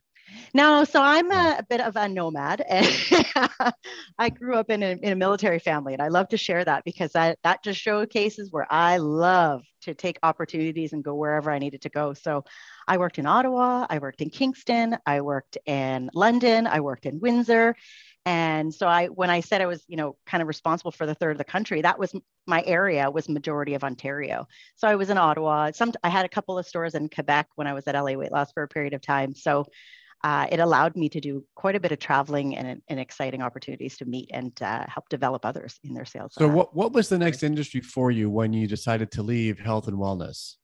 no, 0.53 0.83
so 0.83 1.01
I'm 1.01 1.31
a, 1.31 1.57
a, 1.59 1.65
bit 1.67 1.81
of 1.81 1.95
a 1.95 2.07
nomad. 2.07 2.61
And 2.61 2.87
I 4.19 4.29
grew 4.29 4.55
up 4.55 4.69
in 4.69 4.83
a, 4.83 4.91
in 5.01 5.13
a 5.13 5.15
military 5.15 5.59
family, 5.59 5.93
and 5.93 6.01
I 6.01 6.09
love 6.09 6.29
to 6.29 6.37
share 6.37 6.63
that 6.63 6.83
because 6.83 7.13
that, 7.13 7.39
that 7.43 7.63
just 7.63 7.79
showcases 7.79 8.51
where 8.51 8.67
I 8.71 8.97
love 8.97 9.63
to 9.81 9.93
take 9.93 10.19
opportunities 10.23 10.93
and 10.93 11.03
go 11.03 11.15
wherever 11.15 11.51
I 11.51 11.59
needed 11.59 11.81
to 11.81 11.89
go. 11.89 12.13
So 12.13 12.43
I 12.87 12.97
worked 12.97 13.19
in 13.19 13.25
Ottawa, 13.25 13.87
I 13.89 13.99
worked 13.99 14.21
in 14.21 14.29
Kingston, 14.29 14.97
I 15.05 15.21
worked 15.21 15.57
in 15.65 16.09
London, 16.13 16.67
I 16.67 16.81
worked 16.81 17.05
in 17.05 17.19
Windsor, 17.19 17.75
and 18.25 18.73
so 18.73 18.87
i 18.87 19.07
when 19.07 19.29
i 19.29 19.41
said 19.41 19.61
i 19.61 19.65
was 19.65 19.83
you 19.87 19.97
know 19.97 20.15
kind 20.25 20.41
of 20.41 20.47
responsible 20.47 20.91
for 20.91 21.05
the 21.05 21.15
third 21.15 21.31
of 21.31 21.37
the 21.37 21.43
country 21.43 21.81
that 21.81 21.99
was 21.99 22.13
my 22.47 22.63
area 22.65 23.11
was 23.11 23.27
majority 23.27 23.73
of 23.73 23.83
ontario 23.83 24.47
so 24.75 24.87
i 24.87 24.95
was 24.95 25.09
in 25.09 25.17
ottawa 25.17 25.71
some 25.73 25.91
i 26.03 26.09
had 26.09 26.25
a 26.25 26.29
couple 26.29 26.57
of 26.57 26.65
stores 26.65 26.95
in 26.95 27.09
quebec 27.09 27.47
when 27.55 27.67
i 27.67 27.73
was 27.73 27.85
at 27.87 27.95
la 27.95 28.13
weight 28.13 28.31
loss 28.31 28.51
for 28.53 28.63
a 28.63 28.67
period 28.67 28.93
of 28.93 29.01
time 29.01 29.35
so 29.35 29.65
uh, 30.23 30.47
it 30.51 30.59
allowed 30.59 30.95
me 30.95 31.09
to 31.09 31.19
do 31.19 31.45
quite 31.55 31.75
a 31.75 31.79
bit 31.79 31.91
of 31.91 31.99
traveling 31.99 32.55
and, 32.55 32.81
and 32.87 32.99
exciting 32.99 33.41
opportunities 33.41 33.97
to 33.97 34.05
meet 34.05 34.29
and 34.33 34.61
uh, 34.61 34.85
help 34.87 35.09
develop 35.09 35.45
others 35.45 35.79
in 35.83 35.93
their 35.93 36.05
sales. 36.05 36.33
So, 36.33 36.47
what, 36.47 36.75
what 36.75 36.93
was 36.93 37.09
the 37.09 37.17
next 37.17 37.43
industry 37.43 37.81
for 37.81 38.09
you 38.09 38.29
when 38.29 38.53
you 38.53 38.67
decided 38.67 39.11
to 39.11 39.23
leave 39.23 39.59
health 39.59 39.87
and 39.87 39.97
wellness? 39.97 40.55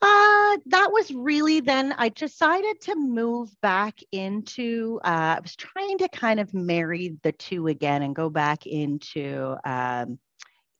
Uh, 0.00 0.56
that 0.66 0.90
was 0.92 1.10
really 1.12 1.60
then 1.60 1.92
I 1.98 2.08
decided 2.10 2.80
to 2.82 2.94
move 2.94 3.50
back 3.60 3.98
into, 4.12 5.00
uh, 5.04 5.36
I 5.36 5.40
was 5.40 5.56
trying 5.56 5.98
to 5.98 6.08
kind 6.08 6.38
of 6.40 6.54
marry 6.54 7.18
the 7.22 7.32
two 7.32 7.66
again 7.66 8.02
and 8.02 8.14
go 8.14 8.30
back 8.30 8.66
into, 8.66 9.56
um, 9.64 10.18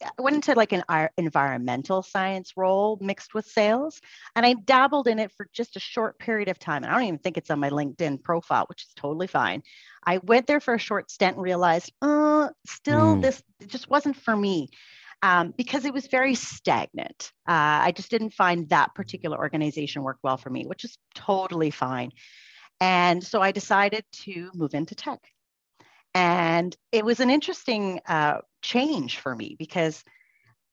I 0.03 0.23
went 0.23 0.37
into 0.37 0.55
like 0.55 0.73
an 0.73 0.85
environmental 1.17 2.03
science 2.03 2.53
role 2.57 2.99
mixed 3.01 3.35
with 3.35 3.47
sales. 3.47 4.01
And 4.37 4.47
I 4.47 4.55
dabbled 4.55 5.09
in 5.09 5.19
it 5.19 5.33
for 5.33 5.49
just 5.53 5.77
a 5.77 5.81
short 5.81 6.19
period 6.19 6.49
of 6.49 6.59
time. 6.59 6.85
And 6.85 6.93
I 6.93 6.95
don't 6.95 7.09
even 7.09 7.19
think 7.19 7.37
it's 7.37 7.51
on 7.51 7.59
my 7.59 7.71
LinkedIn 7.71 8.23
profile, 8.23 8.65
which 8.69 8.83
is 8.83 8.93
totally 8.95 9.27
fine. 9.27 9.63
I 10.05 10.19
went 10.19 10.47
there 10.47 10.61
for 10.61 10.75
a 10.75 10.79
short 10.79 11.11
stint 11.11 11.35
and 11.35 11.43
realized, 11.43 11.93
uh, 12.01 12.49
still, 12.67 13.17
mm. 13.17 13.23
this 13.23 13.43
just 13.67 13.91
wasn't 13.91 14.17
for 14.17 14.37
me 14.37 14.69
um, 15.23 15.53
because 15.57 15.85
it 15.85 15.93
was 15.93 16.07
very 16.07 16.35
stagnant. 16.35 17.33
Uh, 17.47 17.83
I 17.83 17.93
just 17.93 18.11
didn't 18.11 18.31
find 18.31 18.69
that 18.69 18.95
particular 18.95 19.37
organization 19.37 20.03
work 20.03 20.19
well 20.23 20.37
for 20.37 20.51
me, 20.51 20.65
which 20.65 20.85
is 20.85 20.97
totally 21.15 21.71
fine. 21.71 22.13
And 22.81 23.25
so 23.25 23.43
I 23.43 23.51
decided 23.51 24.05
to 24.25 24.51
move 24.55 24.75
into 24.75 24.95
tech. 24.95 25.21
And 26.19 26.77
it 26.91 27.05
was 27.05 27.21
an 27.21 27.31
interesting 27.31 28.01
uh, 28.09 28.39
change 28.61 29.21
for 29.21 29.37
me 29.37 29.55
because 29.57 30.03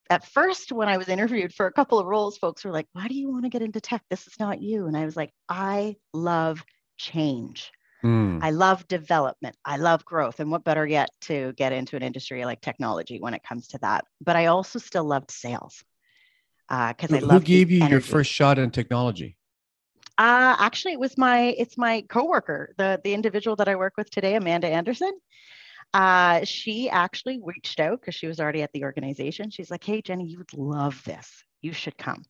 at 0.10 0.26
first, 0.26 0.72
when 0.72 0.88
I 0.88 0.98
was 0.98 1.08
interviewed 1.08 1.54
for 1.54 1.68
a 1.68 1.72
couple 1.72 2.00
of 2.00 2.08
roles, 2.08 2.40
folks 2.40 2.66
were 2.66 2.72
like, 2.72 2.88
Why 2.94 3.08
do 3.08 3.14
you 3.14 3.30
want 3.30 3.44
to 3.44 3.50
get 3.50 3.62
into 3.62 3.80
tech? 3.80 4.02
This 4.10 4.26
is 4.26 4.40
not 4.40 4.60
you. 4.60 4.88
And 4.88 4.98
I 4.98 5.06
was 5.06 5.16
like, 5.16 5.32
I 5.48 5.98
love 6.14 6.64
change. 6.98 7.72
Mm. 8.04 8.40
I 8.42 8.50
love 8.50 8.88
development. 8.88 9.56
I 9.64 9.78
love 9.78 10.04
growth. 10.04 10.40
And 10.40 10.50
what 10.50 10.64
better 10.64 10.86
yet 10.86 11.10
to 11.22 11.54
get 11.54 11.74
into 11.74 11.96
an 11.96 12.02
industry 12.02 12.44
like 12.44 12.62
technology 12.62 13.20
when 13.20 13.36
it 13.36 13.44
comes 13.44 13.68
to 13.70 13.78
that? 13.84 14.06
But 14.22 14.36
I 14.36 14.48
also 14.48 14.80
still 14.80 15.06
loved 15.06 15.30
sales 15.30 15.84
because 16.68 17.12
uh, 17.12 17.18
I 17.18 17.20
love. 17.20 17.44
Who 17.44 17.46
gave 17.46 17.70
you 17.70 17.82
energy. 17.82 17.92
your 17.92 18.02
first 18.02 18.32
shot 18.32 18.58
in 18.58 18.72
technology? 18.72 19.38
Uh, 20.18 20.56
actually, 20.60 20.94
it 20.94 21.00
was 21.00 21.18
my 21.18 21.56
it's 21.58 21.78
my 21.78 22.02
coworker, 22.08 22.74
the 22.78 23.02
the 23.04 23.14
individual 23.14 23.56
that 23.58 23.68
I 23.68 23.76
work 23.76 23.94
with 23.98 24.10
today, 24.10 24.36
Amanda 24.36 24.68
Anderson. 24.68 25.12
Uh, 25.94 26.44
she 26.44 26.90
actually 26.90 27.40
reached 27.44 27.80
out 27.80 28.02
because 28.02 28.16
she 28.16 28.28
was 28.28 28.40
already 28.40 28.62
at 28.62 28.72
the 28.74 28.84
organization. 28.84 29.50
She's 29.50 29.72
like, 29.72 29.84
"Hey, 29.84 30.02
Jenny, 30.02 30.26
you 30.26 30.38
would 30.38 30.54
love 30.54 31.04
this. 31.04 31.44
You 31.62 31.74
should 31.74 31.98
come." 31.98 32.24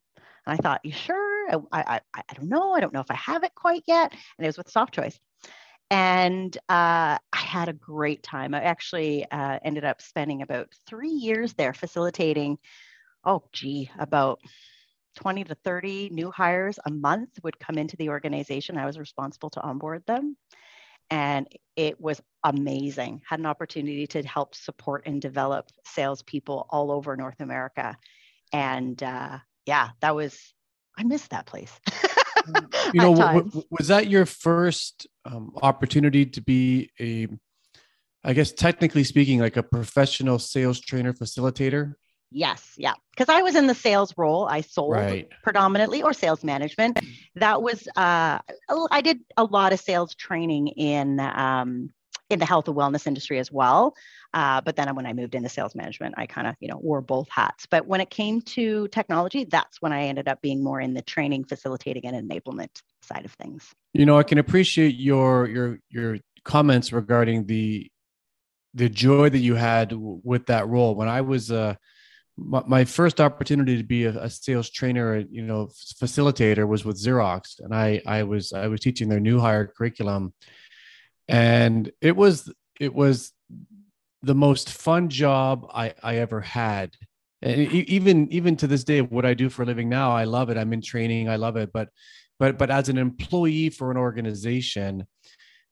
And 0.46 0.54
I 0.54 0.58
thought, 0.58 0.82
"You 0.84 0.92
sure? 0.92 1.50
I, 1.50 1.60
I, 1.72 2.02
I 2.16 2.34
don't 2.34 2.50
know. 2.50 2.74
I 2.74 2.80
don't 2.80 2.94
know 2.94 3.02
if 3.02 3.12
I 3.12 3.16
have 3.16 3.44
it 3.44 3.54
quite 3.56 3.84
yet." 3.88 4.12
And 4.12 4.46
it 4.46 4.48
was 4.48 4.58
with 4.58 4.74
Softchoice 4.74 5.18
and 5.92 6.56
uh, 6.70 7.18
I 7.32 7.38
had 7.38 7.70
a 7.70 7.74
great 7.74 8.24
time. 8.24 8.54
I 8.56 8.64
actually 8.64 9.30
uh, 9.30 9.60
ended 9.64 9.86
up 9.86 10.02
spending 10.02 10.42
about 10.42 10.70
three 10.88 11.10
years 11.12 11.54
there 11.54 11.74
facilitating, 11.74 12.58
oh, 13.24 13.44
gee, 13.54 13.92
about 14.00 14.40
20 15.16 15.44
to 15.46 15.56
30 15.56 16.10
new 16.12 16.32
hires 16.32 16.80
a 16.86 16.92
month 16.92 17.30
would 17.44 17.60
come 17.60 17.78
into 17.78 17.98
the 17.98 18.10
organization. 18.10 18.78
I 18.78 18.86
was 18.86 19.00
responsible 19.00 19.50
to 19.52 19.62
onboard 19.62 20.04
them. 20.06 20.38
And 21.10 21.48
it 21.76 22.00
was 22.02 22.22
amazing. 22.44 23.22
Had 23.28 23.40
an 23.40 23.46
opportunity 23.46 24.08
to 24.08 24.24
help 24.24 24.56
support 24.56 25.04
and 25.06 25.22
develop 25.22 25.70
salespeople 25.86 26.68
all 26.70 26.92
over 26.92 27.16
North 27.16 27.40
America. 27.42 27.96
And 28.52 29.02
uh, 29.02 29.40
yeah, 29.66 29.90
that 30.02 30.16
was, 30.16 30.40
I 30.98 31.04
missed 31.04 31.30
that 31.30 31.46
place. 31.46 31.72
you 32.94 33.02
know, 33.02 33.16
w- 33.16 33.64
was 33.70 33.88
that 33.90 34.08
your 34.08 34.26
first 34.26 35.08
um, 35.26 35.52
opportunity 35.62 36.26
to 36.26 36.42
be 36.42 36.90
a, 37.00 37.28
I 38.24 38.34
guess 38.34 38.52
technically 38.52 39.04
speaking, 39.04 39.40
like 39.40 39.58
a 39.58 39.64
professional 39.64 40.40
sales 40.40 40.80
trainer 40.80 41.14
facilitator? 41.14 41.94
Yes, 42.36 42.74
yeah. 42.76 42.96
Because 43.16 43.34
I 43.34 43.42
was 43.44 43.56
in 43.56 43.66
the 43.66 43.74
sales 43.74 44.14
role. 44.18 44.46
I 44.46 44.60
sold 44.60 44.92
right. 44.92 45.30
predominantly 45.42 46.04
or 46.04 46.12
sales 46.12 46.44
management. 46.44 47.00
That 47.36 47.62
was 47.62 47.88
uh 47.96 48.40
I 48.92 49.02
did 49.02 49.22
a 49.38 49.46
lot 49.46 49.72
of 49.72 49.80
sales 49.80 50.14
training 50.16 50.68
in 50.68 51.22
um 51.22 51.92
in 52.30 52.40
the 52.40 52.46
health 52.46 52.68
and 52.68 52.76
wellness 52.76 53.08
industry 53.08 53.40
as 53.40 53.54
well. 53.54 53.96
Uh, 54.34 54.60
but 54.60 54.76
then 54.76 54.94
when 54.96 55.06
I 55.06 55.14
moved 55.14 55.34
into 55.34 55.48
sales 55.48 55.76
management, 55.76 56.16
I 56.18 56.26
kind 56.26 56.46
of, 56.46 56.56
you 56.60 56.68
know, 56.68 56.78
wore 56.78 57.00
both 57.00 57.30
hats. 57.30 57.68
But 57.68 57.88
when 57.88 58.02
it 58.02 58.10
came 58.10 58.42
to 58.42 58.90
technology, 58.90 59.46
that's 59.46 59.82
when 59.82 59.94
I 59.94 60.08
ended 60.08 60.28
up 60.28 60.42
being 60.42 60.62
more 60.62 60.82
in 60.82 60.94
the 60.94 61.04
training, 61.04 61.46
facilitating, 61.46 62.06
and 62.06 62.30
enablement 62.30 62.82
side 63.02 63.24
of 63.24 63.32
things. 63.34 63.72
You 63.94 64.06
know, 64.06 64.18
I 64.18 64.24
can 64.24 64.40
appreciate 64.40 64.96
your 64.96 65.48
your 65.48 65.80
your 65.90 66.18
comments 66.44 66.92
regarding 66.92 67.46
the 67.46 67.90
the 68.74 68.90
joy 68.90 69.30
that 69.30 69.40
you 69.40 69.56
had 69.56 69.94
with 69.96 70.48
that 70.48 70.68
role. 70.68 70.96
When 70.96 71.08
I 71.08 71.22
was 71.22 71.50
uh, 71.50 71.76
my, 72.38 72.64
my 72.68 72.86
first 72.86 73.22
opportunity 73.22 73.78
to 73.78 73.84
be 73.84 74.06
a, 74.06 74.18
a, 74.24 74.30
sales 74.30 74.70
trainer, 74.70 75.24
you 75.30 75.42
know, 75.42 75.68
facilitator 75.68 76.68
was 76.68 76.84
with 76.84 76.98
Xerox, 76.98 77.60
and 77.60 77.74
I 77.74 78.02
I 78.06 78.24
was 78.24 78.52
I 78.54 78.68
was 78.68 78.82
teaching 78.82 79.10
their 79.10 79.20
new 79.20 79.40
hire 79.40 79.68
curriculum, 79.68 80.34
and 81.28 81.92
it 82.02 82.16
was 82.16 82.52
it 82.80 82.94
was 82.94 83.32
the 84.22 84.36
most 84.36 84.70
fun 84.70 85.10
job 85.10 85.68
I 85.74 85.94
I 86.04 86.18
ever 86.18 86.42
had. 86.42 86.92
And 87.42 87.60
even 87.60 88.32
even 88.32 88.56
to 88.58 88.68
this 88.68 88.84
day, 88.84 89.02
what 89.02 89.26
I 89.26 89.34
do 89.34 89.50
for 89.50 89.64
a 89.64 89.66
living 89.66 89.88
now, 89.88 90.12
I 90.12 90.26
love 90.26 90.50
it. 90.50 90.58
I'm 90.58 90.74
in 90.74 90.82
training, 90.82 91.30
I 91.30 91.36
love 91.38 91.58
it. 91.58 91.72
But 91.72 91.90
but 92.40 92.58
but 92.58 92.70
as 92.70 92.90
an 92.90 92.98
employee 92.98 93.70
for 93.70 93.92
an 93.92 93.98
organization, 93.98 95.08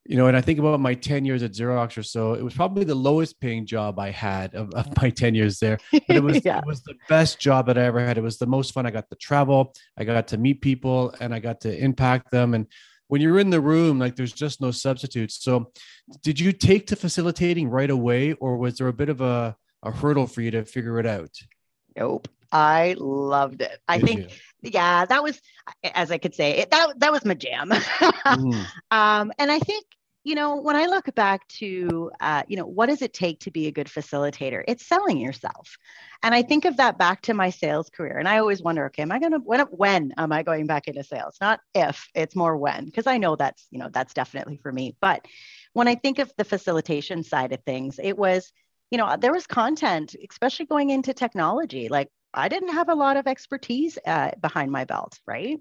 you 0.05 0.17
know, 0.17 0.27
and 0.27 0.35
I 0.35 0.41
think 0.41 0.59
about 0.59 0.79
my 0.81 0.93
10 0.93 1.23
years 1.23 1.43
at 1.43 1.51
Xerox 1.51 1.97
or 1.97 2.03
so, 2.03 2.33
it 2.33 2.43
was 2.43 2.53
probably 2.53 2.83
the 2.83 2.95
lowest 2.95 3.39
paying 3.39 3.65
job 3.65 3.99
I 3.99 4.11
had 4.11 4.53
of, 4.53 4.69
of 4.73 5.01
my 5.01 5.09
10 5.09 5.33
years 5.33 5.59
there. 5.59 5.77
But 5.91 6.03
it 6.07 6.23
was 6.23 6.43
yeah. 6.43 6.57
it 6.57 6.65
was 6.65 6.83
the 6.83 6.95
best 7.07 7.39
job 7.39 7.67
that 7.67 7.77
I 7.77 7.83
ever 7.83 8.05
had. 8.05 8.17
It 8.17 8.23
was 8.23 8.37
the 8.37 8.45
most 8.45 8.73
fun. 8.73 8.85
I 8.85 8.91
got 8.91 9.09
to 9.09 9.15
travel, 9.15 9.73
I 9.97 10.03
got 10.03 10.27
to 10.29 10.37
meet 10.37 10.61
people, 10.61 11.15
and 11.21 11.33
I 11.33 11.39
got 11.39 11.61
to 11.61 11.77
impact 11.77 12.31
them. 12.31 12.53
And 12.53 12.67
when 13.07 13.21
you're 13.21 13.39
in 13.39 13.49
the 13.49 13.61
room, 13.61 13.97
like 13.97 14.15
there's 14.15 14.33
just 14.33 14.59
no 14.59 14.71
substitutes. 14.71 15.41
So 15.41 15.71
did 16.21 16.39
you 16.39 16.51
take 16.51 16.87
to 16.87 16.97
facilitating 16.97 17.69
right 17.69 17.89
away, 17.89 18.33
or 18.33 18.57
was 18.57 18.77
there 18.77 18.87
a 18.89 18.93
bit 18.93 19.09
of 19.09 19.21
a, 19.21 19.55
a 19.83 19.91
hurdle 19.91 20.27
for 20.27 20.41
you 20.41 20.51
to 20.51 20.65
figure 20.65 20.99
it 20.99 21.05
out? 21.05 21.31
Nope. 21.95 22.27
I 22.53 22.95
loved 22.99 23.63
it. 23.63 23.79
I 23.87 23.97
Did 23.97 24.07
think, 24.07 24.19
you? 24.61 24.71
yeah, 24.73 25.05
that 25.05 25.23
was, 25.23 25.41
as 25.83 26.11
I 26.11 26.19
could 26.19 26.35
say, 26.35 26.59
it, 26.59 26.71
that 26.71 26.99
that 26.99 27.11
was 27.11 27.25
my 27.25 27.33
jam. 27.33 27.71
mm. 27.71 28.65
um, 28.91 29.31
and 29.39 29.51
I 29.51 29.57
think, 29.57 29.85
you 30.23 30.35
know, 30.35 30.57
when 30.57 30.75
I 30.75 30.85
look 30.85 31.13
back 31.15 31.45
to, 31.59 32.11
uh, 32.21 32.43
you 32.47 32.55
know, 32.55 32.65
what 32.65 32.85
does 32.85 33.01
it 33.01 33.11
take 33.11 33.39
to 33.41 33.51
be 33.51 33.65
a 33.65 33.71
good 33.71 33.87
facilitator? 33.87 34.63
It's 34.67 34.85
selling 34.85 35.17
yourself. 35.17 35.77
And 36.21 36.33
I 36.33 36.43
think 36.43 36.65
of 36.65 36.77
that 36.77 36.99
back 36.99 37.23
to 37.23 37.33
my 37.33 37.49
sales 37.49 37.89
career. 37.89 38.19
And 38.19 38.27
I 38.27 38.37
always 38.37 38.61
wonder, 38.61 38.85
okay, 38.85 39.01
am 39.01 39.11
I 39.11 39.19
going 39.19 39.33
to, 39.33 39.39
when, 39.39 39.61
when 39.71 40.13
am 40.17 40.31
I 40.31 40.43
going 40.43 40.67
back 40.67 40.87
into 40.87 41.03
sales? 41.03 41.35
Not 41.41 41.59
if, 41.73 42.07
it's 42.13 42.35
more 42.35 42.55
when, 42.55 42.85
because 42.85 43.07
I 43.07 43.17
know 43.17 43.35
that's, 43.35 43.67
you 43.71 43.79
know, 43.79 43.89
that's 43.91 44.13
definitely 44.13 44.57
for 44.57 44.71
me. 44.71 44.95
But 45.01 45.27
when 45.73 45.87
I 45.87 45.95
think 45.95 46.19
of 46.19 46.31
the 46.37 46.45
facilitation 46.45 47.23
side 47.23 47.51
of 47.51 47.63
things, 47.63 47.99
it 48.01 48.17
was, 48.17 48.53
you 48.91 48.99
know, 48.99 49.17
there 49.19 49.33
was 49.33 49.47
content, 49.47 50.15
especially 50.29 50.67
going 50.67 50.91
into 50.91 51.13
technology. 51.13 51.89
Like 51.89 52.09
I 52.33 52.49
didn't 52.49 52.73
have 52.73 52.89
a 52.89 52.95
lot 52.95 53.17
of 53.17 53.27
expertise 53.27 53.97
uh, 54.05 54.31
behind 54.41 54.71
my 54.71 54.85
belt, 54.85 55.19
right? 55.27 55.59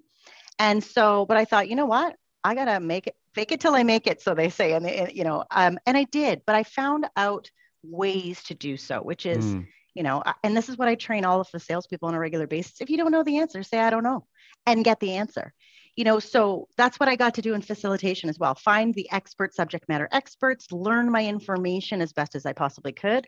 And 0.59 0.83
so, 0.83 1.27
but 1.27 1.37
I 1.37 1.45
thought, 1.45 1.69
you 1.69 1.77
know 1.77 1.87
what? 1.87 2.17
I 2.45 2.55
gotta 2.55 2.81
make 2.81 3.07
it, 3.07 3.17
fake 3.35 3.53
it 3.53 3.61
till 3.61 3.75
I 3.75 3.83
make 3.83 4.07
it, 4.07 4.21
so 4.21 4.35
they 4.35 4.49
say, 4.49 4.73
and, 4.73 4.87
and 4.87 5.13
you 5.13 5.25
know, 5.25 5.45
um, 5.51 5.79
and 5.87 5.97
I 5.97 6.05
did. 6.05 6.43
But 6.47 6.57
I 6.57 6.65
found 6.65 7.07
out 7.17 7.51
ways 7.83 8.43
to 8.45 8.55
do 8.55 8.77
so, 8.77 9.01
which 9.01 9.27
is, 9.27 9.45
mm. 9.45 9.67
you 9.95 10.03
know, 10.03 10.23
and 10.43 10.57
this 10.57 10.69
is 10.69 10.77
what 10.77 10.89
I 10.89 10.95
train 10.95 11.25
all 11.25 11.41
of 11.41 11.49
the 11.53 11.61
salespeople 11.61 12.09
on 12.09 12.15
a 12.15 12.19
regular 12.19 12.47
basis. 12.47 12.81
If 12.81 12.91
you 12.91 12.97
don't 12.97 13.13
know 13.13 13.23
the 13.23 13.39
answer, 13.39 13.63
say 13.63 13.79
I 13.79 13.91
don't 13.91 14.05
know, 14.05 14.27
and 14.67 14.85
get 14.85 15.01
the 15.01 15.15
answer. 15.15 15.53
You 15.95 16.05
know, 16.05 16.21
so 16.21 16.69
that's 16.79 16.99
what 16.99 17.11
I 17.11 17.17
got 17.17 17.35
to 17.35 17.43
do 17.43 17.53
in 17.55 17.61
facilitation 17.61 18.31
as 18.31 18.39
well. 18.39 18.55
Find 18.55 18.95
the 18.95 19.11
expert 19.13 19.55
subject 19.55 19.89
matter 19.89 20.09
experts, 20.11 20.73
learn 20.73 21.11
my 21.11 21.27
information 21.27 22.01
as 22.01 22.15
best 22.15 22.35
as 22.35 22.47
I 22.47 22.55
possibly 22.55 22.93
could, 22.93 23.27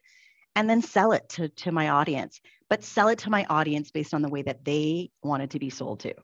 and 0.56 0.68
then 0.68 0.82
sell 0.82 1.12
it 1.12 1.28
to, 1.30 1.48
to 1.48 1.72
my 1.72 1.88
audience, 1.88 2.40
but 2.68 2.84
sell 2.84 3.08
it 3.08 3.20
to 3.20 3.30
my 3.30 3.44
audience 3.48 3.90
based 3.90 4.14
on 4.14 4.22
the 4.22 4.28
way 4.28 4.42
that 4.42 4.64
they 4.64 5.10
wanted 5.22 5.50
to 5.50 5.58
be 5.58 5.70
sold 5.70 6.00
to. 6.00 6.14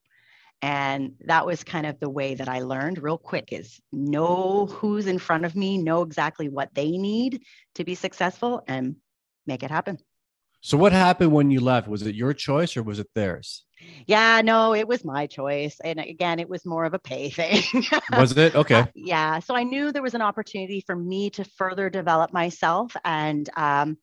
And 0.63 1.15
that 1.25 1.47
was 1.47 1.65
kind 1.65 1.87
of 1.87 1.99
the 2.01 2.11
way 2.11 2.35
that 2.35 2.49
I 2.49 2.61
learned 2.61 3.03
real 3.03 3.17
quick 3.17 3.49
is 3.51 3.81
know 3.93 4.67
who's 4.67 5.07
in 5.07 5.19
front 5.19 5.47
of 5.47 5.57
me, 5.57 5.79
know 5.79 6.03
exactly 6.03 6.49
what 6.49 6.75
they 6.75 6.91
need 6.91 7.43
to 7.77 7.85
be 7.85 7.95
successful 7.95 8.63
and 8.69 8.97
make 9.47 9.63
it 9.63 9.71
happen. 9.71 9.99
So 10.61 10.77
what 10.77 10.93
happened 10.93 11.33
when 11.33 11.51
you 11.51 11.61
left? 11.61 11.89
Was 11.89 12.03
it 12.03 12.15
your 12.15 12.35
choice 12.35 12.77
or 12.77 12.83
was 12.83 12.99
it 12.99 13.09
theirs? 13.15 13.65
Yeah, 14.07 14.43
no, 14.45 14.75
it 14.75 14.87
was 14.87 15.07
my 15.07 15.27
choice. 15.27 15.79
And 15.83 15.99
again, 15.99 16.39
it 16.39 16.51
was 16.51 16.67
more 16.67 16.85
of 16.85 16.93
a 16.93 16.99
pay 16.99 17.31
thing. 17.31 17.63
was 18.19 18.37
it? 18.37 18.55
Okay. 18.55 18.81
Uh, 18.81 18.87
yeah. 18.95 19.39
So 19.39 19.55
I 19.55 19.63
knew 19.63 19.91
there 19.91 20.03
was 20.03 20.15
an 20.15 20.21
opportunity 20.21 20.83
for 20.87 20.95
me 20.95 21.31
to 21.31 21.45
further 21.45 21.89
develop 21.89 22.35
myself 22.35 22.95
and 23.07 23.49
um, 23.57 23.97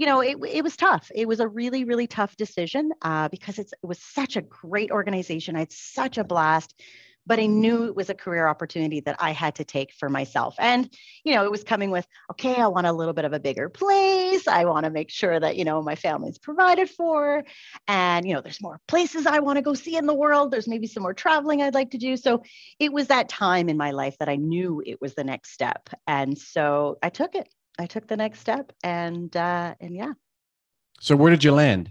you 0.00 0.06
know, 0.06 0.22
it, 0.22 0.38
it 0.48 0.64
was 0.64 0.78
tough. 0.78 1.10
It 1.14 1.28
was 1.28 1.40
a 1.40 1.46
really, 1.46 1.84
really 1.84 2.06
tough 2.06 2.34
decision 2.34 2.90
uh, 3.02 3.28
because 3.28 3.58
it 3.58 3.70
was 3.82 3.98
such 3.98 4.36
a 4.36 4.40
great 4.40 4.90
organization. 4.90 5.56
I 5.56 5.58
had 5.58 5.72
such 5.72 6.16
a 6.16 6.24
blast, 6.24 6.74
but 7.26 7.38
I 7.38 7.44
knew 7.44 7.84
it 7.84 7.94
was 7.94 8.08
a 8.08 8.14
career 8.14 8.48
opportunity 8.48 9.00
that 9.00 9.16
I 9.18 9.32
had 9.32 9.56
to 9.56 9.64
take 9.64 9.92
for 9.92 10.08
myself. 10.08 10.54
And, 10.58 10.90
you 11.22 11.34
know, 11.34 11.44
it 11.44 11.50
was 11.50 11.64
coming 11.64 11.90
with, 11.90 12.06
okay, 12.30 12.54
I 12.54 12.68
want 12.68 12.86
a 12.86 12.92
little 12.94 13.12
bit 13.12 13.26
of 13.26 13.34
a 13.34 13.38
bigger 13.38 13.68
place. 13.68 14.48
I 14.48 14.64
want 14.64 14.84
to 14.84 14.90
make 14.90 15.10
sure 15.10 15.38
that, 15.38 15.56
you 15.56 15.66
know, 15.66 15.82
my 15.82 15.96
family's 15.96 16.38
provided 16.38 16.88
for. 16.88 17.44
And, 17.86 18.26
you 18.26 18.32
know, 18.32 18.40
there's 18.40 18.62
more 18.62 18.80
places 18.88 19.26
I 19.26 19.40
want 19.40 19.56
to 19.56 19.62
go 19.62 19.74
see 19.74 19.96
in 19.96 20.06
the 20.06 20.14
world. 20.14 20.50
There's 20.50 20.66
maybe 20.66 20.86
some 20.86 21.02
more 21.02 21.12
traveling 21.12 21.60
I'd 21.60 21.74
like 21.74 21.90
to 21.90 21.98
do. 21.98 22.16
So 22.16 22.42
it 22.78 22.90
was 22.90 23.08
that 23.08 23.28
time 23.28 23.68
in 23.68 23.76
my 23.76 23.90
life 23.90 24.16
that 24.18 24.30
I 24.30 24.36
knew 24.36 24.82
it 24.86 24.98
was 24.98 25.14
the 25.14 25.24
next 25.24 25.52
step. 25.52 25.90
And 26.06 26.38
so 26.38 26.96
I 27.02 27.10
took 27.10 27.34
it. 27.34 27.50
I 27.80 27.86
took 27.86 28.06
the 28.06 28.16
next 28.16 28.40
step 28.40 28.72
and 28.84 29.34
uh, 29.34 29.74
and 29.80 29.94
yeah. 29.94 30.12
So 31.00 31.16
where 31.16 31.30
did 31.30 31.42
you 31.42 31.52
land? 31.52 31.90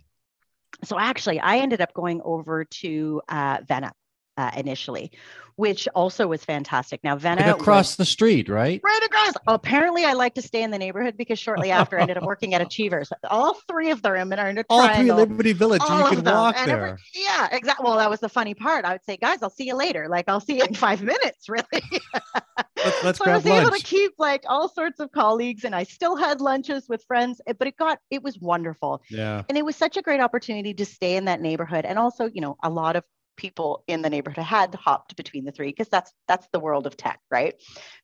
So 0.83 0.99
actually, 0.99 1.39
I 1.39 1.57
ended 1.57 1.81
up 1.81 1.93
going 1.93 2.21
over 2.23 2.63
to 2.63 3.21
uh, 3.27 3.57
Vena 3.67 3.91
uh, 4.37 4.51
initially, 4.55 5.11
which 5.55 5.87
also 5.95 6.27
was 6.27 6.45
fantastic. 6.45 7.03
Now, 7.03 7.15
Vena 7.15 7.41
right 7.41 7.49
across 7.49 7.89
was, 7.89 7.95
the 7.97 8.05
street, 8.05 8.47
right? 8.47 8.79
Right 8.83 9.03
across. 9.03 9.33
Apparently, 9.47 10.05
I 10.05 10.13
like 10.13 10.35
to 10.35 10.43
stay 10.43 10.61
in 10.61 10.69
the 10.69 10.77
neighborhood 10.77 11.17
because 11.17 11.39
shortly 11.39 11.71
after, 11.79 11.97
I 11.97 12.03
ended 12.03 12.17
up 12.17 12.23
working 12.23 12.53
at 12.53 12.61
Achievers. 12.61 13.11
All 13.29 13.55
three 13.67 13.89
of 13.89 14.03
them 14.03 14.31
are 14.31 14.47
in 14.47 14.59
a 14.59 14.65
All 14.69 14.87
three 14.95 15.11
Liberty 15.11 15.53
Village. 15.53 15.81
All 15.81 16.11
you 16.11 16.17
can 16.17 16.23
walk 16.23 16.55
and 16.55 16.69
there. 16.69 16.85
Every, 16.85 16.99
yeah, 17.15 17.49
exactly. 17.51 17.83
Well, 17.83 17.97
that 17.97 18.11
was 18.11 18.19
the 18.19 18.29
funny 18.29 18.53
part. 18.53 18.85
I 18.85 18.91
would 18.91 19.03
say, 19.03 19.17
guys, 19.17 19.39
I'll 19.41 19.49
see 19.49 19.65
you 19.65 19.75
later. 19.75 20.07
Like, 20.07 20.25
I'll 20.29 20.39
see 20.39 20.59
you 20.59 20.65
in 20.65 20.75
five 20.75 21.01
minutes. 21.01 21.49
Really. 21.49 21.65
let's, 22.85 23.03
let's 23.03 23.17
so 23.19 23.25
grab 23.25 23.33
I 23.33 23.37
was 23.37 23.45
lunch. 23.45 23.67
able 23.67 23.77
to 23.77 23.83
keep 23.83 24.13
like 24.17 24.43
all 24.47 24.69
sorts 24.69 24.99
of 24.99 25.11
colleagues, 25.11 25.63
and 25.63 25.75
I 25.75 25.83
still 25.83 26.15
had 26.15 26.41
lunches 26.41 26.87
with 26.89 27.03
friends. 27.03 27.41
But 27.45 27.67
it 27.67 27.77
got 27.77 27.99
it 28.09 28.23
was 28.23 28.39
wonderful. 28.39 29.01
Yeah. 29.09 29.43
And 29.49 29.57
it 29.57 29.65
was 29.65 29.75
such 29.75 29.97
a 29.97 30.01
great 30.01 30.19
opportunity 30.19 30.73
to 30.73 30.85
stay 30.85 31.15
in 31.15 31.25
that 31.25 31.41
neighborhood, 31.41 31.85
and 31.85 31.99
also, 31.99 32.29
you 32.33 32.41
know, 32.41 32.57
a 32.63 32.69
lot 32.69 32.95
of 32.95 33.03
people 33.39 33.85
in 33.87 34.01
the 34.01 34.09
neighborhood 34.09 34.43
had 34.43 34.75
hopped 34.75 35.15
between 35.15 35.45
the 35.45 35.51
three 35.51 35.69
because 35.69 35.87
that's 35.87 36.11
that's 36.27 36.47
the 36.51 36.59
world 36.59 36.85
of 36.85 36.97
tech 36.97 37.21
right 37.31 37.55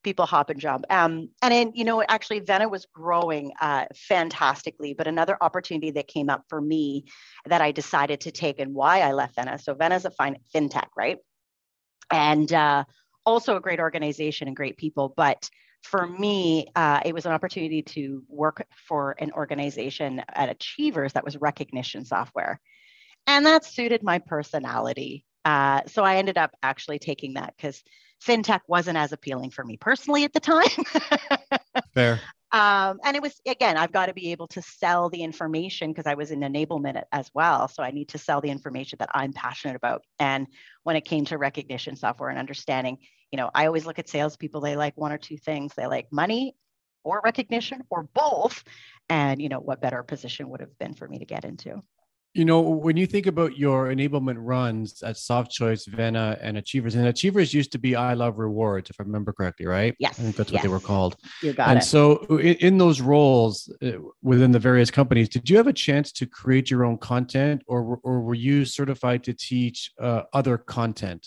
people 0.01 0.25
hop 0.25 0.50
and 0.50 0.62
jump 0.62 0.86
um, 0.89 1.29
and 1.41 1.51
then 1.51 1.72
you 1.75 1.84
know 1.84 2.01
actually 2.08 2.39
vena 2.39 2.70
was 2.70 2.88
growing 2.94 3.51
uh, 3.60 3.84
fantastically 3.94 4.94
but 4.94 5.08
another 5.08 5.38
opportunity 5.41 5.91
that 5.91 6.08
came 6.08 6.29
up 6.29 6.44
for 6.48 6.62
me 6.62 7.03
that 7.46 7.62
i 7.62 7.70
decided 7.70 8.22
to 8.22 8.32
take 8.32 8.62
and 8.62 8.74
why 8.74 9.01
i 9.01 9.12
left 9.12 9.36
vena 9.36 9.60
so 9.60 9.74
vena 9.74 9.96
is 9.96 10.05
a 10.05 10.12
fine 10.12 10.38
fintech 10.53 10.88
right 10.96 11.17
and 12.12 12.53
uh, 12.53 12.84
also 13.25 13.55
a 13.55 13.62
great 13.62 13.79
organization 13.79 14.48
and 14.48 14.55
great 14.55 14.77
people 14.77 15.13
but 15.15 15.50
for 15.86 16.08
me, 16.08 16.67
uh, 16.75 17.01
it 17.05 17.13
was 17.13 17.25
an 17.25 17.32
opportunity 17.32 17.84
to 17.84 18.24
work 18.27 18.65
for 18.88 19.15
an 19.20 19.32
organization 19.34 20.24
at 20.34 20.50
Achievers 20.50 21.13
that 21.13 21.24
was 21.24 21.38
recognition 21.38 22.05
software. 22.05 22.60
And 23.27 23.46
that 23.46 23.65
suited 23.65 24.03
my 24.03 24.20
personality. 24.20 25.25
Uh, 25.46 25.82
so 25.88 26.03
I 26.03 26.17
ended 26.17 26.38
up 26.38 26.51
actually 26.63 27.00
taking 27.00 27.36
that 27.36 27.53
because 27.55 27.84
fintech 28.24 28.62
wasn't 28.67 28.98
as 28.98 29.12
appealing 29.12 29.51
for 29.51 29.63
me 29.63 29.77
personally 29.77 30.24
at 30.24 30.34
the 30.34 30.39
time. 30.39 31.62
Fair. 31.94 32.20
Um, 32.51 33.00
and 33.03 33.17
it 33.17 33.22
was 33.22 33.39
again, 33.46 33.75
I've 33.75 33.91
got 33.91 34.05
to 34.05 34.13
be 34.13 34.32
able 34.32 34.48
to 34.48 34.62
sell 34.62 35.10
the 35.10 35.22
information 35.22 35.91
because 35.91 36.05
I 36.05 36.13
was 36.13 36.32
in 36.32 36.39
enablement 36.39 37.01
as 37.12 37.29
well. 37.34 37.67
So 37.67 37.84
I 37.84 37.91
need 37.91 38.10
to 38.10 38.17
sell 38.17 38.39
the 38.39 38.50
information 38.50 38.98
that 39.00 39.10
I'm 39.13 39.34
passionate 39.34 39.75
about. 39.75 40.03
And 40.20 40.48
when 40.84 40.96
it 40.96 41.03
came 41.03 41.25
to 41.25 41.38
recognition 41.38 41.96
software 41.96 42.29
and 42.29 42.39
understanding, 42.39 43.00
you 43.32 43.38
know, 43.38 43.50
I 43.53 43.65
always 43.65 43.86
look 43.86 44.00
at 44.00 44.10
salespeople, 44.10 44.62
they 44.62 44.75
like 44.75 44.96
one 44.96 45.12
or 45.12 45.17
two 45.17 45.38
things. 45.38 45.74
They 45.75 45.88
like 45.88 46.12
money 46.12 46.55
or 47.03 47.22
recognition 47.24 47.84
or 47.89 48.03
both. 48.13 48.63
And 49.10 49.41
you 49.41 49.50
know, 49.50 49.60
what 49.60 49.82
better 49.82 50.03
position 50.03 50.50
would 50.50 50.60
have 50.60 50.77
been 50.79 50.94
for 50.94 51.08
me 51.08 51.20
to 51.20 51.25
get 51.25 51.46
into? 51.46 51.82
You 52.34 52.44
know, 52.44 52.60
when 52.60 52.98
you 52.98 53.08
think 53.08 53.27
about 53.27 53.58
your 53.58 53.88
enablement 53.88 54.36
runs 54.39 55.01
at 55.03 55.15
Softchoice, 55.15 55.88
Vena, 55.88 56.38
and 56.41 56.58
Achievers, 56.58 56.96
and 56.96 57.08
Achievers 57.08 57.53
used 57.53 57.72
to 57.72 57.77
be 57.77 57.96
I 57.96 58.13
Love 58.13 58.39
Rewards, 58.39 58.89
if 58.89 58.98
I 59.00 59.03
remember 59.03 59.32
correctly, 59.32 59.65
right? 59.67 59.96
Yes. 60.00 60.20
I 60.20 60.24
think 60.24 60.36
that's 60.36 60.51
yes. 60.51 60.60
what 60.60 60.63
they 60.63 60.74
were 60.74 60.82
called. 60.82 61.15
You 61.41 61.53
got 61.53 61.70
and 61.70 61.79
it. 61.79 61.84
so, 61.84 62.17
in, 62.36 62.55
in, 62.55 62.77
those 62.77 63.00
roles 63.00 63.74
uh, 63.82 63.91
within 64.22 64.51
the 64.51 64.60
various 64.60 64.91
companies, 64.91 65.29
did 65.29 65.50
you 65.50 65.55
have 65.55 65.67
a 65.67 65.74
chance 65.74 66.12
to 66.12 66.25
create 66.25 66.70
your 66.70 66.84
own 66.84 66.98
content, 66.98 67.62
or 67.67 68.01
or 68.03 68.20
were 68.20 68.36
you 68.36 68.65
certified 68.65 69.24
to 69.24 69.34
teach 69.34 69.94
uh, 70.01 70.24
other 70.34 70.58
content? 70.58 71.25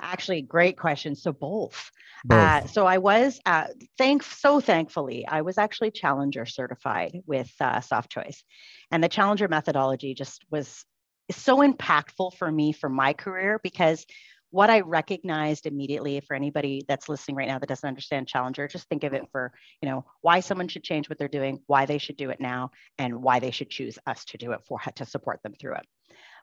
Actually, 0.00 0.42
great 0.42 0.78
question. 0.78 1.14
So 1.14 1.32
both. 1.32 1.90
both. 2.24 2.38
Uh, 2.38 2.66
so 2.66 2.86
I 2.86 2.98
was 2.98 3.40
uh, 3.46 3.66
thank 3.98 4.22
so 4.22 4.60
thankfully 4.60 5.26
I 5.26 5.42
was 5.42 5.58
actually 5.58 5.90
Challenger 5.90 6.46
certified 6.46 7.20
with 7.26 7.50
uh, 7.60 7.80
Softchoice, 7.80 8.42
and 8.90 9.02
the 9.02 9.08
Challenger 9.08 9.48
methodology 9.48 10.14
just 10.14 10.44
was 10.50 10.84
so 11.30 11.58
impactful 11.58 12.34
for 12.34 12.50
me 12.50 12.72
for 12.72 12.88
my 12.88 13.12
career 13.12 13.60
because 13.62 14.04
what 14.50 14.68
I 14.68 14.80
recognized 14.80 15.66
immediately 15.66 16.20
for 16.20 16.34
anybody 16.34 16.84
that's 16.88 17.08
listening 17.08 17.36
right 17.36 17.46
now 17.46 17.58
that 17.58 17.68
doesn't 17.68 17.86
understand 17.86 18.26
Challenger, 18.26 18.66
just 18.66 18.88
think 18.88 19.04
of 19.04 19.14
it 19.14 19.22
for, 19.30 19.52
you 19.80 19.88
know, 19.88 20.04
why 20.22 20.40
someone 20.40 20.66
should 20.66 20.82
change 20.82 21.08
what 21.08 21.18
they're 21.18 21.28
doing, 21.28 21.60
why 21.66 21.86
they 21.86 21.98
should 21.98 22.16
do 22.16 22.30
it 22.30 22.40
now, 22.40 22.72
and 22.98 23.22
why 23.22 23.38
they 23.38 23.52
should 23.52 23.70
choose 23.70 23.96
us 24.06 24.24
to 24.26 24.38
do 24.38 24.52
it 24.52 24.60
for 24.66 24.80
to 24.96 25.06
support 25.06 25.40
them 25.44 25.54
through 25.58 25.76
it. 25.76 25.86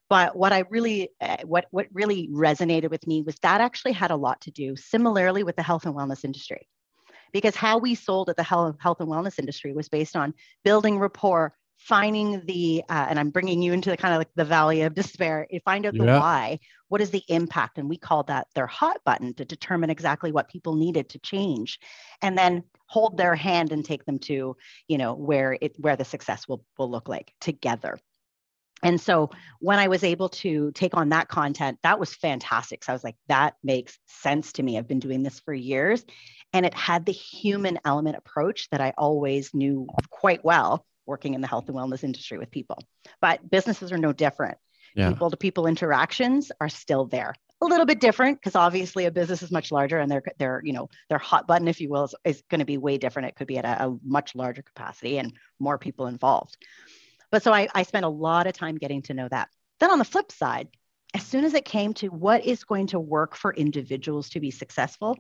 But 0.10 0.36
what 0.36 0.54
I 0.54 0.64
really, 0.70 1.10
uh, 1.20 1.38
what 1.44 1.66
what 1.72 1.88
really 1.92 2.30
resonated 2.32 2.90
with 2.90 3.06
me 3.06 3.24
was 3.24 3.36
that 3.42 3.62
actually 3.62 3.92
had 3.92 4.12
a 4.12 4.16
lot 4.16 4.40
to 4.42 4.52
do, 4.52 4.76
similarly 4.76 5.44
with 5.44 5.56
the 5.56 5.64
health 5.64 5.86
and 5.86 5.94
wellness 5.94 6.24
industry, 6.24 6.68
because 7.34 7.56
how 7.56 7.78
we 7.78 7.96
sold 7.96 8.30
at 8.30 8.38
the 8.38 8.44
health 8.44 8.78
health 8.80 9.02
and 9.02 9.10
wellness 9.10 9.38
industry 9.38 9.74
was 9.74 9.90
based 9.90 10.16
on 10.16 10.34
building 10.64 10.98
rapport, 10.98 11.54
finding 11.78 12.42
the, 12.46 12.84
uh, 12.90 13.08
and 13.10 13.20
I'm 13.20 13.32
bringing 13.32 13.62
you 13.62 13.74
into 13.74 13.90
the 13.90 13.98
kind 13.98 14.14
of 14.14 14.20
like 14.20 14.34
the 14.36 14.46
valley 14.46 14.84
of 14.84 14.96
despair. 14.96 15.46
You 15.50 15.60
find 15.66 15.86
out 15.86 15.94
the 15.94 16.06
yeah. 16.06 16.20
why. 16.20 16.60
What 16.88 17.02
is 17.02 17.10
the 17.10 17.24
impact? 17.28 17.78
And 17.78 17.90
we 17.90 17.98
called 17.98 18.28
that 18.28 18.48
their 18.56 18.66
hot 18.66 18.98
button 19.06 19.34
to 19.34 19.44
determine 19.44 19.90
exactly 19.90 20.32
what 20.32 20.48
people 20.48 20.76
needed 20.76 21.10
to 21.10 21.20
change, 21.20 21.80
and 22.22 22.38
then 22.38 22.64
hold 22.86 23.18
their 23.18 23.36
hand 23.36 23.74
and 23.74 23.84
take 23.84 24.06
them 24.06 24.20
to, 24.20 24.56
you 24.88 24.98
know, 24.98 25.14
where 25.14 25.58
it 25.60 25.76
where 25.78 25.98
the 25.98 26.06
success 26.06 26.48
will 26.48 26.64
will 26.78 26.90
look 26.90 27.10
like 27.10 27.34
together 27.42 28.00
and 28.84 29.02
so 29.02 29.32
when 29.60 29.80
I 29.80 29.88
was 29.88 30.04
able 30.04 30.30
to 30.30 30.72
take 30.74 30.96
on 30.96 31.10
that 31.10 31.28
content, 31.28 31.80
that 31.84 32.00
was 32.00 32.14
fantastic. 32.14 32.84
So 32.84 32.94
I 32.94 32.96
was 32.96 33.04
like, 33.04 33.16
that 33.28 33.56
makes 33.64 33.98
sense 34.06 34.54
to 34.54 34.64
me. 34.64 34.78
I've 34.78 34.88
been 34.88 35.00
doing 35.00 35.24
this 35.24 35.40
for 35.40 35.54
years. 35.54 36.06
And 36.54 36.66
it 36.66 36.74
had 36.74 37.06
the 37.06 37.12
human 37.12 37.80
element 37.86 38.18
approach 38.18 38.70
that 38.70 38.82
I 38.82 38.94
always 38.98 39.54
knew 39.54 39.88
quite 40.10 40.46
well 40.46 40.86
working 41.06 41.34
in 41.34 41.42
the 41.42 41.48
health 41.48 41.68
and 41.68 41.76
wellness 41.76 42.04
industry 42.04 42.38
with 42.38 42.52
people. 42.52 42.78
But 43.22 43.50
businesses 43.50 43.92
are 43.92 43.98
no 43.98 44.14
different. 44.14 44.58
Yeah. 44.96 45.10
People 45.10 45.32
to 45.32 45.38
people 45.38 45.68
interactions 45.68 46.52
are 46.62 46.70
still 46.70 47.06
there. 47.06 47.34
A 47.62 47.66
little 47.66 47.86
bit 47.88 48.00
different 48.00 48.40
because 48.40 48.56
obviously 48.56 49.06
a 49.06 49.12
business 49.12 49.42
is 49.42 49.52
much 49.52 49.72
larger 49.72 49.98
and 49.98 50.12
their 50.12 50.22
their 50.38 50.62
you 50.64 50.74
know 50.74 50.90
their 51.10 51.18
hot 51.18 51.48
button, 51.48 51.68
if 51.68 51.82
you 51.82 51.90
will, 51.90 52.04
is, 52.04 52.16
is 52.24 52.44
going 52.50 52.60
to 52.60 52.66
be 52.66 52.78
way 52.78 52.98
different. 52.98 53.30
It 53.30 53.36
could 53.36 53.48
be 53.48 53.58
at 53.58 53.66
a, 53.66 53.88
a 53.88 53.98
much 54.06 54.36
larger 54.36 54.62
capacity 54.62 55.18
and 55.18 55.34
more 55.60 55.80
people 55.80 56.06
involved. 56.06 56.58
But 57.32 57.44
so 57.44 57.54
I, 57.54 57.68
I 57.74 57.84
spent 57.84 58.06
a 58.06 58.10
lot 58.10 58.48
of 58.48 58.54
time 58.54 58.78
getting 58.78 59.02
to 59.04 59.14
know 59.14 59.28
that. 59.30 59.50
Then 59.80 59.92
on 59.92 60.00
the 60.00 60.06
flip 60.06 60.32
side, 60.32 60.70
as 61.14 61.24
soon 61.24 61.46
as 61.46 61.54
it 61.54 61.66
came 61.66 61.94
to 61.96 62.08
what 62.08 62.46
is 62.46 62.64
going 62.64 62.88
to 62.88 63.00
work 63.00 63.36
for 63.36 63.54
individuals 63.54 64.30
to 64.30 64.40
be 64.40 64.52
successful, 64.52 65.18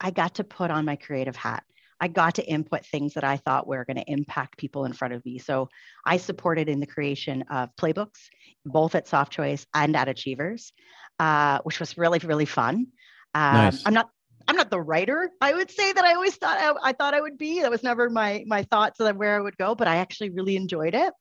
I 0.00 0.10
got 0.10 0.34
to 0.34 0.44
put 0.44 0.70
on 0.70 0.84
my 0.84 0.96
creative 0.96 1.36
hat. 1.36 1.64
I 2.00 2.08
got 2.08 2.36
to 2.36 2.48
input 2.48 2.86
things 2.86 3.14
that 3.14 3.24
I 3.24 3.38
thought 3.38 3.66
were 3.66 3.84
going 3.84 3.96
to 3.96 4.10
impact 4.10 4.56
people 4.56 4.84
in 4.84 4.92
front 4.92 5.14
of 5.14 5.24
me. 5.24 5.38
So 5.38 5.68
I 6.06 6.16
supported 6.18 6.68
in 6.68 6.78
the 6.78 6.86
creation 6.86 7.42
of 7.50 7.74
playbooks, 7.76 8.28
both 8.64 8.94
at 8.94 9.06
Softchoice 9.06 9.66
and 9.74 9.96
at 9.96 10.08
Achievers, 10.08 10.72
uh, 11.18 11.58
which 11.64 11.80
was 11.80 11.98
really, 11.98 12.20
really 12.20 12.44
fun. 12.44 12.86
Um, 13.34 13.54
nice. 13.54 13.82
I'm 13.84 13.94
not 13.94 14.10
I'm 14.46 14.56
not 14.56 14.70
the 14.70 14.80
writer. 14.80 15.30
I 15.42 15.52
would 15.52 15.70
say 15.70 15.92
that 15.92 16.04
I 16.04 16.14
always 16.14 16.34
thought 16.36 16.56
I, 16.58 16.88
I, 16.88 16.92
thought 16.92 17.12
I 17.12 17.20
would 17.20 17.36
be. 17.36 17.60
That 17.60 17.70
was 17.70 17.82
never 17.82 18.08
my 18.08 18.44
my 18.46 18.62
thoughts 18.62 18.98
of 18.98 19.16
where 19.16 19.36
I 19.36 19.40
would 19.40 19.58
go, 19.58 19.74
but 19.74 19.88
I 19.88 19.96
actually 19.96 20.30
really 20.30 20.56
enjoyed 20.56 20.94
it. 20.94 21.12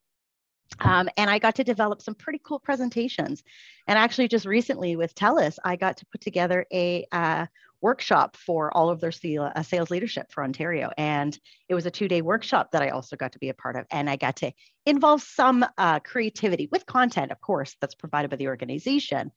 Um, 0.80 1.10
and 1.18 1.30
I 1.30 1.40
got 1.40 1.56
to 1.56 1.64
develop 1.64 2.02
some 2.02 2.16
pretty 2.16 2.42
cool 2.44 2.60
presentations. 2.60 3.44
And 3.88 3.98
actually, 3.98 4.28
just 4.28 4.46
recently 4.46 4.96
with 4.96 5.16
TELUS, 5.16 5.58
I 5.64 5.76
got 5.76 5.98
to 5.98 6.06
put 6.08 6.22
together 6.22 6.66
a 6.72 7.06
uh, 7.12 7.46
workshop 7.82 8.36
for 8.38 8.76
all 8.76 8.90
of 8.90 9.00
their 9.00 9.12
uh, 9.40 9.64
sales 9.64 9.92
leadership 9.92 10.32
for 10.32 10.44
Ontario. 10.44 10.92
And 10.98 11.38
it 11.70 11.76
was 11.76 11.86
a 11.86 11.92
two 11.92 12.08
day 12.08 12.22
workshop 12.22 12.72
that 12.72 12.82
I 12.82 12.90
also 12.90 13.16
got 13.16 13.34
to 13.34 13.40
be 13.40 13.50
a 13.50 13.54
part 13.54 13.76
of. 13.76 13.86
And 13.92 14.10
I 14.10 14.16
got 14.16 14.38
to 14.38 14.52
involve 14.86 15.22
some 15.22 15.66
uh, 15.78 16.00
creativity 16.00 16.68
with 16.72 16.86
content, 16.86 17.32
of 17.32 17.42
course, 17.42 17.76
that's 17.80 17.96
provided 17.96 18.30
by 18.30 18.38
the 18.38 18.48
organization. 18.48 19.32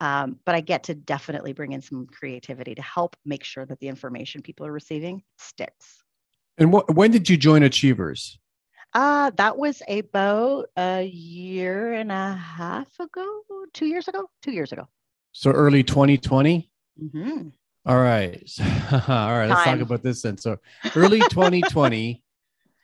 Um, 0.00 0.38
but 0.46 0.54
I 0.54 0.60
get 0.60 0.84
to 0.84 0.94
definitely 0.94 1.52
bring 1.52 1.72
in 1.72 1.82
some 1.82 2.06
creativity 2.06 2.74
to 2.74 2.82
help 2.82 3.16
make 3.24 3.44
sure 3.44 3.66
that 3.66 3.80
the 3.80 3.88
information 3.88 4.40
people 4.40 4.66
are 4.66 4.72
receiving 4.72 5.22
sticks. 5.38 6.02
And 6.56 6.72
what, 6.72 6.94
when 6.94 7.10
did 7.10 7.28
you 7.28 7.36
join 7.36 7.62
Achievers? 7.62 8.38
Uh, 8.92 9.30
that 9.36 9.56
was 9.56 9.82
about 9.88 10.66
a 10.76 11.04
year 11.04 11.92
and 11.92 12.10
a 12.10 12.34
half 12.34 12.88
ago, 12.98 13.42
two 13.72 13.86
years 13.86 14.08
ago, 14.08 14.28
two 14.42 14.52
years 14.52 14.72
ago. 14.72 14.88
So 15.32 15.52
early 15.52 15.84
2020? 15.84 16.68
Mm-hmm. 17.02 17.48
All 17.86 18.00
right. 18.00 18.42
All 18.92 19.38
right. 19.38 19.46
Let's 19.48 19.64
Time. 19.64 19.78
talk 19.78 19.86
about 19.86 20.02
this 20.02 20.22
then. 20.22 20.38
So 20.38 20.58
early 20.96 21.20
2020, 21.30 22.22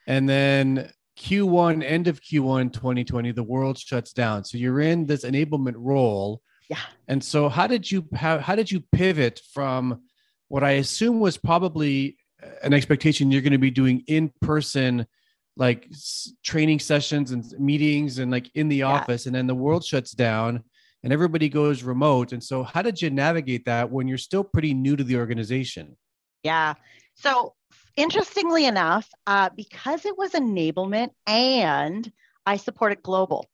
and 0.06 0.28
then 0.28 0.90
Q1, 1.18 1.82
end 1.82 2.08
of 2.08 2.20
Q1 2.20 2.72
2020, 2.72 3.32
the 3.32 3.42
world 3.42 3.78
shuts 3.78 4.12
down. 4.12 4.44
So 4.44 4.58
you're 4.58 4.80
in 4.80 5.06
this 5.06 5.24
enablement 5.24 5.74
role. 5.76 6.40
Yeah. 6.70 6.78
And 7.08 7.22
so 7.22 7.48
how 7.48 7.66
did 7.66 7.90
you 7.90 8.06
how, 8.14 8.38
how 8.38 8.54
did 8.54 8.70
you 8.70 8.82
pivot 8.92 9.40
from 9.52 10.02
what 10.48 10.62
I 10.62 10.72
assume 10.72 11.20
was 11.20 11.36
probably 11.36 12.16
an 12.62 12.72
expectation 12.72 13.30
you're 13.30 13.42
going 13.42 13.52
to 13.52 13.58
be 13.58 13.70
doing 13.70 14.04
in 14.06 14.32
person 14.40 15.06
like 15.56 15.88
s- 15.90 16.32
training 16.42 16.78
sessions 16.78 17.32
and 17.32 17.44
meetings 17.58 18.18
and 18.18 18.30
like 18.30 18.50
in 18.54 18.68
the 18.68 18.76
yeah. 18.76 18.88
office 18.88 19.26
and 19.26 19.34
then 19.34 19.46
the 19.46 19.54
world 19.54 19.84
shuts 19.84 20.12
down 20.12 20.62
and 21.02 21.12
everybody 21.12 21.48
goes 21.48 21.82
remote. 21.82 22.32
And 22.32 22.42
so 22.42 22.62
how 22.62 22.82
did 22.82 23.00
you 23.00 23.10
navigate 23.10 23.64
that 23.66 23.90
when 23.90 24.08
you're 24.08 24.18
still 24.18 24.44
pretty 24.44 24.74
new 24.74 24.96
to 24.96 25.04
the 25.04 25.16
organization? 25.16 25.96
Yeah. 26.42 26.74
So 27.14 27.54
interestingly 27.96 28.66
enough 28.66 29.08
uh, 29.26 29.50
because 29.56 30.04
it 30.04 30.16
was 30.16 30.32
enablement 30.32 31.10
and 31.26 32.10
i 32.44 32.56
supported 32.56 33.02
global 33.02 33.46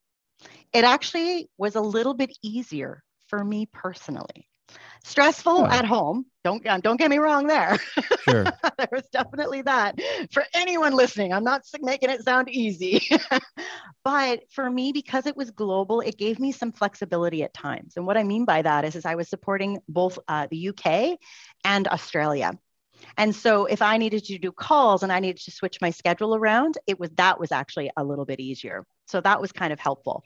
it 0.72 0.84
actually 0.84 1.48
was 1.56 1.76
a 1.76 1.80
little 1.80 2.14
bit 2.14 2.36
easier 2.42 3.02
for 3.28 3.42
me 3.42 3.66
personally 3.72 4.48
stressful 5.04 5.66
at 5.66 5.84
home. 5.84 6.26
Don't 6.44 6.62
don't 6.64 6.96
get 6.96 7.10
me 7.10 7.18
wrong 7.18 7.46
there. 7.46 7.78
Sure. 8.22 8.44
There 8.78 8.88
was 8.92 9.02
definitely 9.12 9.62
that. 9.62 9.98
For 10.30 10.44
anyone 10.54 10.92
listening 10.92 11.32
i'm 11.32 11.42
not 11.42 11.62
making 11.80 12.10
it 12.10 12.22
sound 12.22 12.48
easy. 12.48 13.08
But 14.04 14.40
for 14.50 14.68
me 14.68 14.92
because 14.92 15.26
it 15.26 15.36
was 15.36 15.50
global 15.50 16.00
it 16.00 16.16
gave 16.18 16.38
me 16.38 16.52
some 16.52 16.72
flexibility 16.72 17.42
at 17.42 17.52
times. 17.52 17.94
And 17.96 18.06
what 18.06 18.16
i 18.16 18.22
mean 18.22 18.44
by 18.44 18.62
that 18.62 18.84
is, 18.84 18.94
is 18.96 19.04
i 19.04 19.16
was 19.16 19.28
supporting 19.28 19.80
both 19.88 20.18
uh, 20.28 20.46
the 20.50 20.68
uk 20.68 21.18
and 21.64 21.88
australia. 21.88 22.52
And 23.16 23.34
so 23.34 23.66
if 23.66 23.82
i 23.82 23.98
needed 23.98 24.24
to 24.26 24.38
do 24.38 24.52
calls 24.52 25.02
and 25.02 25.12
i 25.12 25.18
needed 25.20 25.42
to 25.42 25.50
switch 25.50 25.78
my 25.80 25.90
schedule 25.90 26.34
around 26.34 26.78
it 26.86 26.98
was 27.00 27.10
that 27.16 27.40
was 27.40 27.50
actually 27.50 27.90
a 27.96 28.04
little 28.04 28.24
bit 28.24 28.40
easier. 28.40 28.84
So 29.06 29.20
that 29.20 29.40
was 29.40 29.52
kind 29.52 29.72
of 29.72 29.80
helpful. 29.80 30.22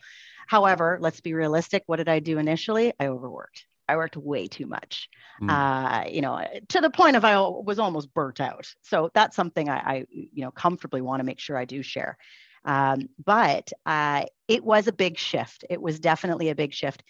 However 0.46 0.98
let's 1.00 1.20
be 1.20 1.32
realistic. 1.32 1.82
What 1.86 1.96
did 1.96 2.08
i 2.10 2.18
do 2.20 2.38
initially? 2.38 2.92
I 3.00 3.06
overworked 3.06 3.66
I 3.88 3.96
worked 3.96 4.16
way 4.16 4.48
too 4.48 4.66
much, 4.66 5.08
mm. 5.40 5.50
uh, 5.50 6.08
you 6.08 6.20
know, 6.20 6.44
to 6.68 6.80
the 6.80 6.90
point 6.90 7.16
of 7.16 7.24
I 7.24 7.38
was 7.40 7.78
almost 7.78 8.12
burnt 8.12 8.40
out. 8.40 8.66
So 8.82 9.10
that's 9.14 9.36
something 9.36 9.68
I, 9.68 9.76
I 9.76 10.06
you 10.10 10.44
know, 10.44 10.50
comfortably 10.50 11.00
want 11.00 11.20
to 11.20 11.24
make 11.24 11.38
sure 11.38 11.56
I 11.56 11.64
do 11.64 11.82
share. 11.82 12.18
Um, 12.64 13.08
but 13.24 13.72
uh, 13.86 14.24
it 14.48 14.64
was 14.64 14.88
a 14.88 14.92
big 14.92 15.18
shift. 15.18 15.64
It 15.70 15.80
was 15.80 16.00
definitely 16.00 16.48
a 16.48 16.54
big 16.54 16.74
shift. 16.74 17.04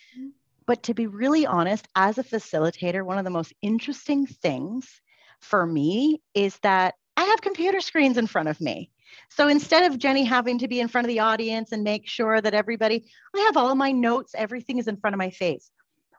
But 0.67 0.83
to 0.85 0.95
be 0.95 1.07
really 1.07 1.47
honest, 1.47 1.89
as 1.95 2.19
a 2.19 2.25
facilitator, 2.25 3.05
one 3.05 3.19
of 3.19 3.25
the 3.25 3.31
most 3.31 3.55
interesting 3.63 4.27
things 4.27 5.01
for 5.41 5.65
me 5.65 6.21
is 6.35 6.59
that 6.59 6.95
I 7.17 7.25
have 7.25 7.41
computer 7.41 7.81
screens 7.81 8.19
in 8.19 8.27
front 8.27 8.49
of 8.49 8.61
me. 8.61 8.91
So 9.31 9.49
instead 9.49 9.91
of 9.91 9.99
Jenny 9.99 10.25
having 10.25 10.59
to 10.59 10.69
be 10.69 10.81
in 10.81 10.89
front 10.89 11.07
of 11.07 11.09
the 11.09 11.21
audience 11.21 11.73
and 11.73 11.83
make 11.83 12.07
sure 12.07 12.41
that 12.41 12.53
everybody, 12.53 13.05
I 13.35 13.41
have 13.41 13.57
all 13.57 13.75
my 13.75 13.93
notes, 13.93 14.35
everything 14.37 14.79
is 14.79 14.89
in 14.89 14.97
front 14.97 15.15
of 15.15 15.19
my 15.19 15.31
face. 15.31 15.71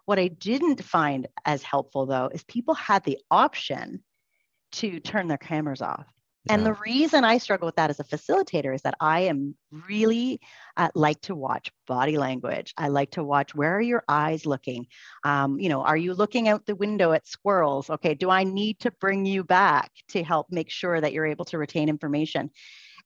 What 0.08 0.20
I 0.20 0.30
didn't 0.30 0.82
find 0.82 1.28
as 1.44 1.64
helpful 1.64 2.06
though 2.06 2.30
is 2.34 2.42
people 2.46 2.74
had 2.74 3.04
the 3.04 3.20
option 3.30 4.04
to 4.72 5.02
turn 5.02 5.28
their 5.28 5.38
cameras 5.38 5.82
off. 5.82 6.06
Yeah. 6.46 6.54
And 6.54 6.66
the 6.66 6.76
reason 6.76 7.26
I 7.26 7.40
struggle 7.40 7.66
with 7.66 7.76
that 7.76 7.90
as 7.90 8.00
a 8.00 8.06
facilitator 8.06 8.74
is 8.74 8.84
that 8.84 8.96
I 9.02 9.22
am 9.22 9.56
really 9.90 10.40
uh, 10.78 10.88
like 10.96 11.20
to 11.24 11.36
watch 11.36 11.72
body 11.88 12.18
language. 12.18 12.74
I 12.78 12.88
like 12.88 13.12
to 13.12 13.24
watch 13.24 13.54
where 13.54 13.76
are 13.76 13.82
your 13.82 14.06
eyes 14.08 14.46
looking? 14.46 14.88
Um, 15.26 15.60
you 15.60 15.68
know, 15.68 15.82
are 15.82 15.98
you 15.98 16.14
looking 16.14 16.48
out 16.48 16.66
the 16.66 16.76
window 16.76 17.12
at 17.12 17.28
squirrels? 17.28 17.90
Okay, 17.90 18.14
do 18.14 18.30
I 18.30 18.46
need 18.46 18.80
to 18.80 18.92
bring 18.92 19.26
you 19.26 19.44
back 19.44 19.92
to 20.10 20.24
help 20.24 20.48
make 20.50 20.70
sure 20.70 21.02
that 21.02 21.12
you're 21.12 21.26
able 21.26 21.44
to 21.46 21.58
retain 21.58 21.90
information? 21.90 22.50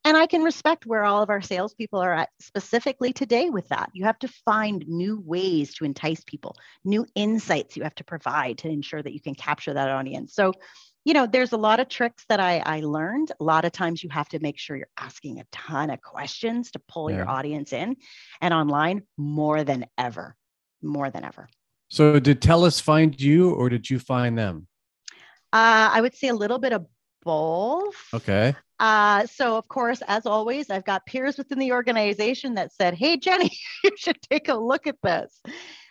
And 0.03 0.17
I 0.17 0.25
can 0.25 0.41
respect 0.41 0.87
where 0.87 1.03
all 1.03 1.21
of 1.21 1.29
our 1.29 1.41
salespeople 1.41 1.99
are 1.99 2.13
at 2.13 2.29
specifically 2.39 3.13
today 3.13 3.49
with 3.49 3.67
that. 3.69 3.91
You 3.93 4.05
have 4.05 4.17
to 4.19 4.27
find 4.45 4.83
new 4.87 5.21
ways 5.23 5.75
to 5.75 5.85
entice 5.85 6.23
people, 6.23 6.55
new 6.83 7.05
insights 7.13 7.77
you 7.77 7.83
have 7.83 7.95
to 7.95 8.03
provide 8.03 8.57
to 8.59 8.69
ensure 8.69 9.03
that 9.03 9.13
you 9.13 9.21
can 9.21 9.35
capture 9.35 9.73
that 9.73 9.89
audience. 9.89 10.33
So, 10.33 10.53
you 11.05 11.13
know, 11.13 11.27
there's 11.27 11.51
a 11.51 11.57
lot 11.57 11.79
of 11.79 11.87
tricks 11.87 12.25
that 12.29 12.39
I, 12.39 12.63
I 12.65 12.79
learned. 12.79 13.31
A 13.39 13.43
lot 13.43 13.63
of 13.63 13.71
times 13.71 14.03
you 14.03 14.09
have 14.09 14.29
to 14.29 14.39
make 14.39 14.57
sure 14.57 14.75
you're 14.75 14.87
asking 14.97 15.39
a 15.39 15.45
ton 15.51 15.91
of 15.91 16.01
questions 16.01 16.71
to 16.71 16.81
pull 16.87 17.11
yeah. 17.11 17.17
your 17.17 17.29
audience 17.29 17.71
in. 17.71 17.95
And 18.39 18.53
online, 18.53 19.03
more 19.17 19.63
than 19.63 19.85
ever, 19.99 20.35
more 20.81 21.11
than 21.11 21.23
ever. 21.23 21.47
So, 21.89 22.19
did 22.19 22.41
Telus 22.41 22.81
find 22.81 23.19
you 23.19 23.51
or 23.51 23.69
did 23.69 23.89
you 23.89 23.99
find 23.99 24.37
them? 24.37 24.67
Uh, 25.53 25.89
I 25.91 26.01
would 26.01 26.15
say 26.15 26.29
a 26.29 26.33
little 26.33 26.59
bit 26.59 26.71
of 26.71 26.85
both. 27.23 27.95
Okay. 28.13 28.55
Uh, 28.79 29.27
so, 29.27 29.57
of 29.57 29.67
course, 29.67 30.01
as 30.07 30.25
always, 30.25 30.69
I've 30.69 30.86
got 30.86 31.05
peers 31.05 31.38
within 31.38 31.60
the 31.60 31.71
organization 31.71 32.55
that 32.55 32.73
said, 32.73 32.95
Hey, 32.95 33.17
Jenny, 33.17 33.51
you 33.84 33.91
should 33.97 34.21
take 34.23 34.49
a 34.49 34.55
look 34.55 34.88
at 34.88 35.01
this. 35.03 35.39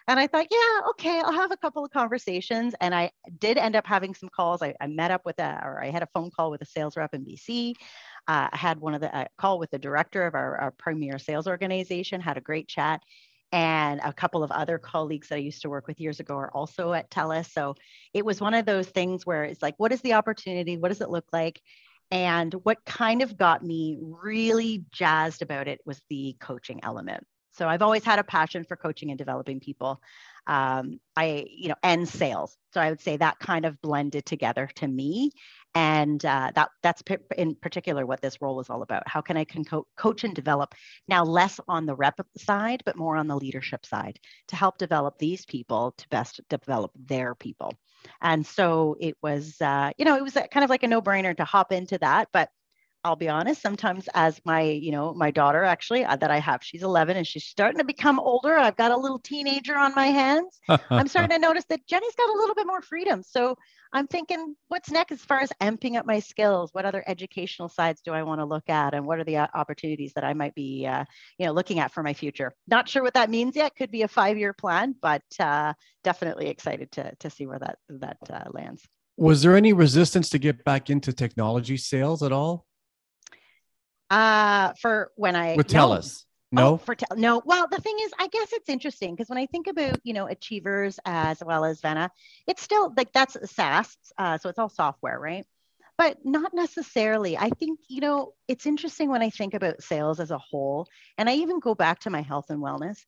And 0.08 0.18
I 0.18 0.26
thought, 0.26 0.48
yeah, 0.50 0.88
okay, 0.90 1.20
I'll 1.20 1.32
have 1.32 1.52
a 1.52 1.56
couple 1.56 1.84
of 1.84 1.92
conversations. 1.92 2.74
And 2.80 2.92
I 2.92 3.12
did 3.38 3.56
end 3.56 3.76
up 3.76 3.86
having 3.86 4.12
some 4.12 4.28
calls. 4.28 4.60
I, 4.60 4.74
I 4.80 4.88
met 4.88 5.12
up 5.12 5.24
with 5.24 5.38
a, 5.38 5.60
or 5.62 5.80
I 5.80 5.90
had 5.90 6.02
a 6.02 6.08
phone 6.12 6.30
call 6.30 6.50
with 6.50 6.62
a 6.62 6.66
sales 6.66 6.96
rep 6.96 7.14
in 7.14 7.24
BC. 7.24 7.74
Uh, 8.26 8.48
I 8.52 8.56
had 8.56 8.80
one 8.80 8.94
of 8.94 9.00
the 9.00 9.16
uh, 9.16 9.26
call 9.38 9.60
with 9.60 9.70
the 9.70 9.78
director 9.78 10.26
of 10.26 10.34
our, 10.34 10.56
our 10.58 10.70
premier 10.72 11.20
sales 11.20 11.46
organization, 11.46 12.20
had 12.20 12.38
a 12.38 12.40
great 12.40 12.66
chat 12.66 13.02
and 13.52 14.00
a 14.04 14.12
couple 14.12 14.42
of 14.42 14.50
other 14.50 14.78
colleagues 14.78 15.28
that 15.28 15.36
I 15.36 15.38
used 15.38 15.62
to 15.62 15.70
work 15.70 15.86
with 15.86 16.00
years 16.00 16.20
ago 16.20 16.36
are 16.36 16.52
also 16.52 16.92
at 16.92 17.10
TELUS. 17.10 17.52
So 17.52 17.74
it 18.14 18.24
was 18.24 18.40
one 18.40 18.54
of 18.54 18.66
those 18.66 18.88
things 18.88 19.26
where 19.26 19.44
it's 19.44 19.62
like, 19.62 19.74
what 19.78 19.92
is 19.92 20.00
the 20.02 20.14
opportunity? 20.14 20.76
What 20.76 20.88
does 20.88 21.00
it 21.00 21.10
look 21.10 21.26
like? 21.32 21.60
And 22.10 22.52
what 22.62 22.84
kind 22.84 23.22
of 23.22 23.36
got 23.36 23.64
me 23.64 23.98
really 24.00 24.84
jazzed 24.92 25.42
about 25.42 25.68
it 25.68 25.80
was 25.84 26.00
the 26.08 26.36
coaching 26.40 26.80
element. 26.82 27.24
So 27.52 27.68
I've 27.68 27.82
always 27.82 28.04
had 28.04 28.18
a 28.18 28.24
passion 28.24 28.64
for 28.64 28.76
coaching 28.76 29.10
and 29.10 29.18
developing 29.18 29.60
people. 29.60 30.00
Um, 30.46 31.00
I, 31.16 31.46
you 31.48 31.68
know, 31.68 31.74
and 31.82 32.08
sales. 32.08 32.56
So 32.72 32.80
I 32.80 32.88
would 32.88 33.00
say 33.00 33.16
that 33.16 33.38
kind 33.38 33.66
of 33.66 33.80
blended 33.82 34.24
together 34.24 34.68
to 34.76 34.88
me 34.88 35.32
and 35.74 36.24
uh, 36.24 36.50
that 36.54 36.70
that's 36.82 37.02
in 37.36 37.54
particular 37.54 38.04
what 38.04 38.20
this 38.20 38.40
role 38.42 38.60
is 38.60 38.68
all 38.68 38.82
about 38.82 39.02
how 39.06 39.20
can 39.20 39.36
i 39.36 39.44
con- 39.44 39.84
coach 39.96 40.24
and 40.24 40.34
develop 40.34 40.74
now 41.06 41.22
less 41.22 41.60
on 41.68 41.86
the 41.86 41.94
rep 41.94 42.20
side 42.36 42.82
but 42.84 42.96
more 42.96 43.16
on 43.16 43.28
the 43.28 43.36
leadership 43.36 43.86
side 43.86 44.18
to 44.48 44.56
help 44.56 44.78
develop 44.78 45.18
these 45.18 45.44
people 45.46 45.94
to 45.96 46.08
best 46.08 46.40
develop 46.48 46.90
their 47.06 47.34
people 47.34 47.72
and 48.20 48.44
so 48.44 48.96
it 49.00 49.16
was 49.22 49.60
uh, 49.60 49.90
you 49.96 50.04
know 50.04 50.16
it 50.16 50.22
was 50.22 50.34
kind 50.50 50.64
of 50.64 50.70
like 50.70 50.82
a 50.82 50.88
no-brainer 50.88 51.36
to 51.36 51.44
hop 51.44 51.72
into 51.72 51.98
that 51.98 52.28
but 52.32 52.50
I'll 53.02 53.16
be 53.16 53.28
honest, 53.28 53.62
sometimes 53.62 54.08
as 54.14 54.40
my, 54.44 54.60
you 54.60 54.92
know, 54.92 55.14
my 55.14 55.30
daughter 55.30 55.64
actually 55.64 56.04
uh, 56.04 56.16
that 56.16 56.30
I 56.30 56.38
have, 56.38 56.62
she's 56.62 56.82
11 56.82 57.16
and 57.16 57.26
she's 57.26 57.44
starting 57.44 57.78
to 57.78 57.84
become 57.84 58.20
older. 58.20 58.58
I've 58.58 58.76
got 58.76 58.90
a 58.90 58.96
little 58.96 59.18
teenager 59.18 59.74
on 59.74 59.94
my 59.94 60.08
hands. 60.08 60.60
I'm 60.68 61.08
starting 61.08 61.30
to 61.30 61.38
notice 61.38 61.64
that 61.70 61.86
Jenny's 61.86 62.14
got 62.14 62.28
a 62.28 62.38
little 62.38 62.54
bit 62.54 62.66
more 62.66 62.82
freedom. 62.82 63.22
So 63.22 63.56
I'm 63.94 64.06
thinking, 64.06 64.54
what's 64.68 64.90
next 64.90 65.12
as 65.12 65.20
far 65.20 65.40
as 65.40 65.50
amping 65.62 65.96
up 65.96 66.04
my 66.04 66.20
skills? 66.20 66.70
What 66.72 66.84
other 66.84 67.02
educational 67.06 67.70
sides 67.70 68.02
do 68.02 68.12
I 68.12 68.22
want 68.22 68.40
to 68.40 68.44
look 68.44 68.68
at? 68.68 68.92
And 68.92 69.06
what 69.06 69.18
are 69.18 69.24
the 69.24 69.38
uh, 69.38 69.46
opportunities 69.54 70.12
that 70.14 70.24
I 70.24 70.34
might 70.34 70.54
be, 70.54 70.86
uh, 70.86 71.04
you 71.38 71.46
know, 71.46 71.52
looking 71.52 71.78
at 71.78 71.92
for 71.92 72.02
my 72.02 72.12
future? 72.12 72.52
Not 72.68 72.86
sure 72.86 73.02
what 73.02 73.14
that 73.14 73.30
means 73.30 73.56
yet. 73.56 73.74
Could 73.76 73.90
be 73.90 74.02
a 74.02 74.08
five 74.08 74.36
year 74.36 74.52
plan, 74.52 74.94
but 75.00 75.22
uh, 75.38 75.72
definitely 76.04 76.48
excited 76.48 76.92
to, 76.92 77.14
to 77.20 77.30
see 77.30 77.46
where 77.46 77.58
that, 77.58 77.78
that 77.88 78.18
uh, 78.28 78.44
lands. 78.52 78.82
Was 79.16 79.42
there 79.42 79.56
any 79.56 79.72
resistance 79.72 80.28
to 80.30 80.38
get 80.38 80.64
back 80.64 80.90
into 80.90 81.12
technology 81.12 81.76
sales 81.76 82.22
at 82.22 82.32
all? 82.32 82.66
Uh, 84.10 84.72
for 84.80 85.12
when 85.16 85.36
I 85.36 85.54
with 85.56 85.68
TELUS. 85.68 86.24
No, 86.52 86.72
oh, 86.72 86.76
for 86.78 86.96
te- 86.96 87.06
no. 87.14 87.40
Well, 87.44 87.68
the 87.70 87.80
thing 87.80 87.96
is, 88.02 88.10
I 88.18 88.26
guess 88.26 88.52
it's 88.52 88.68
interesting 88.68 89.14
because 89.14 89.28
when 89.28 89.38
I 89.38 89.46
think 89.46 89.68
about 89.68 90.00
you 90.02 90.12
know 90.12 90.26
achievers 90.26 90.98
as 91.04 91.42
well 91.44 91.64
as 91.64 91.80
Vena, 91.80 92.10
it's 92.48 92.60
still 92.60 92.92
like 92.96 93.12
that's 93.12 93.36
SaaS, 93.52 93.96
uh, 94.18 94.36
so 94.36 94.48
it's 94.48 94.58
all 94.58 94.68
software, 94.68 95.18
right? 95.20 95.46
But 95.96 96.24
not 96.24 96.52
necessarily. 96.52 97.38
I 97.38 97.50
think 97.50 97.78
you 97.88 98.00
know 98.00 98.34
it's 98.48 98.66
interesting 98.66 99.10
when 99.10 99.22
I 99.22 99.30
think 99.30 99.54
about 99.54 99.82
sales 99.82 100.18
as 100.18 100.32
a 100.32 100.38
whole, 100.38 100.88
and 101.16 101.30
I 101.30 101.34
even 101.34 101.60
go 101.60 101.76
back 101.76 102.00
to 102.00 102.10
my 102.10 102.22
health 102.22 102.50
and 102.50 102.60
wellness. 102.60 102.98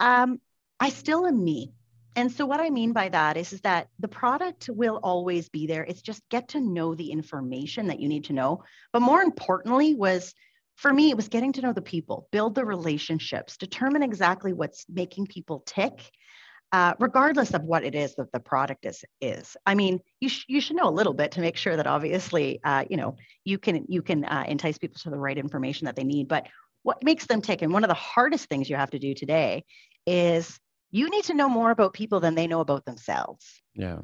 Um, 0.00 0.40
I 0.80 0.88
still 0.88 1.26
am 1.26 1.44
me. 1.44 1.74
And 2.14 2.30
so 2.30 2.44
what 2.44 2.60
I 2.60 2.70
mean 2.70 2.92
by 2.92 3.08
that 3.08 3.36
is, 3.36 3.52
is 3.52 3.60
that 3.62 3.88
the 3.98 4.08
product 4.08 4.68
will 4.70 5.00
always 5.02 5.48
be 5.48 5.66
there. 5.66 5.84
It's 5.84 6.02
just 6.02 6.28
get 6.28 6.48
to 6.48 6.60
know 6.60 6.94
the 6.94 7.10
information 7.10 7.86
that 7.86 8.00
you 8.00 8.08
need 8.08 8.24
to 8.24 8.32
know. 8.32 8.64
But 8.92 9.00
more 9.00 9.22
importantly 9.22 9.94
was 9.94 10.34
for 10.76 10.92
me, 10.92 11.10
it 11.10 11.16
was 11.16 11.28
getting 11.28 11.52
to 11.54 11.62
know 11.62 11.72
the 11.72 11.82
people, 11.82 12.28
build 12.32 12.54
the 12.54 12.64
relationships, 12.64 13.56
determine 13.56 14.02
exactly 14.02 14.52
what's 14.52 14.84
making 14.88 15.26
people 15.26 15.62
tick, 15.64 16.10
uh, 16.72 16.94
regardless 16.98 17.54
of 17.54 17.62
what 17.62 17.84
it 17.84 17.94
is 17.94 18.14
that 18.16 18.32
the 18.32 18.40
product 18.40 18.86
is. 18.86 19.04
Is 19.20 19.56
I 19.64 19.74
mean, 19.74 20.00
you 20.20 20.28
sh- 20.28 20.46
you 20.48 20.60
should 20.60 20.76
know 20.76 20.88
a 20.88 20.90
little 20.90 21.14
bit 21.14 21.32
to 21.32 21.40
make 21.40 21.56
sure 21.56 21.76
that 21.76 21.86
obviously, 21.86 22.60
uh, 22.64 22.84
you 22.88 22.96
know, 22.96 23.16
you 23.44 23.58
can 23.58 23.84
you 23.88 24.02
can 24.02 24.24
uh, 24.24 24.44
entice 24.48 24.78
people 24.78 24.98
to 25.00 25.10
the 25.10 25.18
right 25.18 25.36
information 25.36 25.84
that 25.84 25.96
they 25.96 26.04
need. 26.04 26.28
But 26.28 26.46
what 26.82 27.04
makes 27.04 27.26
them 27.26 27.42
tick, 27.42 27.62
and 27.62 27.72
one 27.72 27.84
of 27.84 27.88
the 27.88 27.94
hardest 27.94 28.48
things 28.48 28.68
you 28.68 28.76
have 28.76 28.90
to 28.90 28.98
do 28.98 29.14
today 29.14 29.64
is 30.06 30.58
you 30.92 31.10
need 31.10 31.24
to 31.24 31.34
know 31.34 31.48
more 31.48 31.70
about 31.70 31.94
people 31.94 32.20
than 32.20 32.36
they 32.36 32.46
know 32.46 32.60
about 32.60 32.84
themselves. 32.84 33.60
Yeah. 33.74 34.00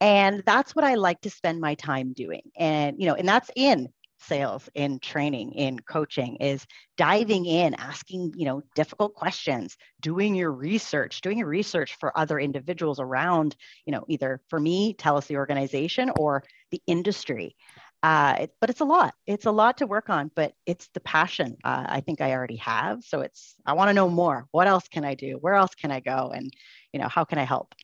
And 0.00 0.42
that's 0.46 0.74
what 0.74 0.84
I 0.84 0.94
like 0.94 1.20
to 1.22 1.30
spend 1.30 1.60
my 1.60 1.74
time 1.74 2.12
doing. 2.12 2.50
And, 2.56 2.98
you 2.98 3.06
know, 3.06 3.14
and 3.14 3.28
that's 3.28 3.50
in 3.54 3.88
sales, 4.18 4.68
in 4.74 5.00
training, 5.00 5.52
in 5.52 5.78
coaching 5.80 6.36
is 6.36 6.64
diving 6.96 7.44
in, 7.44 7.74
asking, 7.74 8.32
you 8.36 8.44
know, 8.44 8.62
difficult 8.74 9.14
questions, 9.14 9.76
doing 10.00 10.34
your 10.34 10.52
research, 10.52 11.20
doing 11.20 11.38
your 11.38 11.48
research 11.48 11.96
for 11.98 12.16
other 12.16 12.38
individuals 12.38 13.00
around, 13.00 13.56
you 13.84 13.92
know, 13.92 14.04
either 14.08 14.40
for 14.48 14.60
me, 14.60 14.94
TELUS 14.94 15.26
the 15.26 15.36
organization 15.36 16.10
or 16.16 16.44
the 16.70 16.80
industry. 16.86 17.56
Uh, 18.02 18.36
it, 18.40 18.54
but 18.60 18.68
it's 18.68 18.80
a 18.80 18.84
lot. 18.84 19.14
It's 19.26 19.46
a 19.46 19.52
lot 19.52 19.78
to 19.78 19.86
work 19.86 20.10
on, 20.10 20.30
but 20.34 20.54
it's 20.66 20.88
the 20.88 21.00
passion 21.00 21.56
uh, 21.62 21.84
I 21.88 22.00
think 22.00 22.20
I 22.20 22.32
already 22.32 22.56
have. 22.56 23.04
So 23.04 23.20
it's, 23.20 23.54
I 23.64 23.74
want 23.74 23.90
to 23.90 23.94
know 23.94 24.08
more. 24.08 24.48
What 24.50 24.66
else 24.66 24.88
can 24.88 25.04
I 25.04 25.14
do? 25.14 25.38
Where 25.40 25.54
else 25.54 25.74
can 25.76 25.92
I 25.92 26.00
go? 26.00 26.32
And, 26.34 26.52
you 26.92 26.98
know, 26.98 27.08
how 27.08 27.24
can 27.24 27.38
I 27.38 27.44
help? 27.44 27.74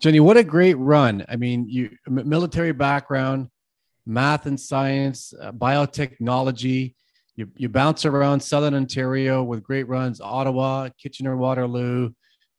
Jenny, 0.00 0.20
what 0.20 0.36
a 0.36 0.44
great 0.44 0.74
run. 0.74 1.24
I 1.28 1.36
mean, 1.36 1.66
you 1.68 1.90
military 2.06 2.72
background, 2.72 3.48
math 4.06 4.46
and 4.46 4.60
science, 4.60 5.34
uh, 5.40 5.50
biotechnology. 5.50 6.94
You, 7.36 7.48
you 7.56 7.68
bounce 7.68 8.04
around 8.04 8.40
Southern 8.40 8.74
Ontario 8.74 9.42
with 9.42 9.64
great 9.64 9.88
runs, 9.88 10.20
Ottawa, 10.20 10.88
Kitchener, 11.02 11.36
Waterloo, 11.36 12.10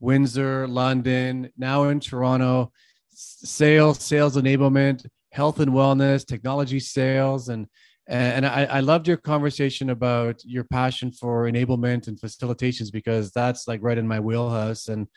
Windsor, 0.02 0.68
London, 0.68 1.50
now 1.58 1.86
in 1.86 2.02
Toronto, 2.02 2.74
sales, 3.12 4.04
sales 4.04 4.36
enablement 4.36 5.06
health 5.36 5.60
and 5.60 5.72
wellness, 5.72 6.26
technology 6.26 6.80
sales, 6.80 7.50
and 7.50 7.68
and 8.08 8.46
I, 8.46 8.66
I 8.66 8.80
loved 8.82 9.08
your 9.08 9.18
conversation 9.18 9.90
about 9.90 10.44
your 10.46 10.64
passion 10.64 11.12
for 11.12 11.50
enablement 11.50 12.08
and 12.08 12.20
facilitations 12.20 12.92
because 12.92 13.32
that's 13.32 13.68
like 13.68 13.82
right 13.82 13.98
in 13.98 14.08
my 14.08 14.20
wheelhouse. 14.20 14.90
And 14.90 15.08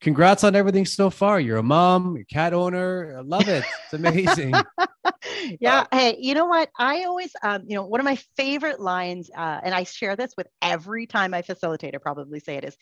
congrats 0.00 0.44
on 0.44 0.54
everything 0.54 0.86
so 0.86 1.10
far. 1.10 1.40
You're 1.40 1.56
a 1.56 1.62
mom, 1.64 2.14
you're 2.14 2.22
a 2.22 2.32
cat 2.32 2.54
owner. 2.54 3.16
I 3.18 3.22
love 3.22 3.48
it. 3.48 3.64
It's 3.84 3.94
amazing. 3.94 4.54
yeah. 5.60 5.86
Hey, 5.90 6.16
you 6.20 6.34
know 6.34 6.46
what? 6.46 6.70
I 6.78 7.02
always, 7.02 7.32
um, 7.42 7.64
you 7.66 7.74
know, 7.74 7.84
one 7.84 7.98
of 7.98 8.04
my 8.04 8.18
favorite 8.36 8.78
lines, 8.78 9.28
uh, 9.36 9.60
and 9.64 9.74
I 9.74 9.82
share 9.82 10.14
this 10.14 10.34
with 10.36 10.46
every 10.62 11.06
time 11.06 11.34
I 11.34 11.42
facilitate, 11.42 11.96
I 11.96 11.98
probably 11.98 12.38
say 12.38 12.56
it 12.56 12.64
is 12.64 12.76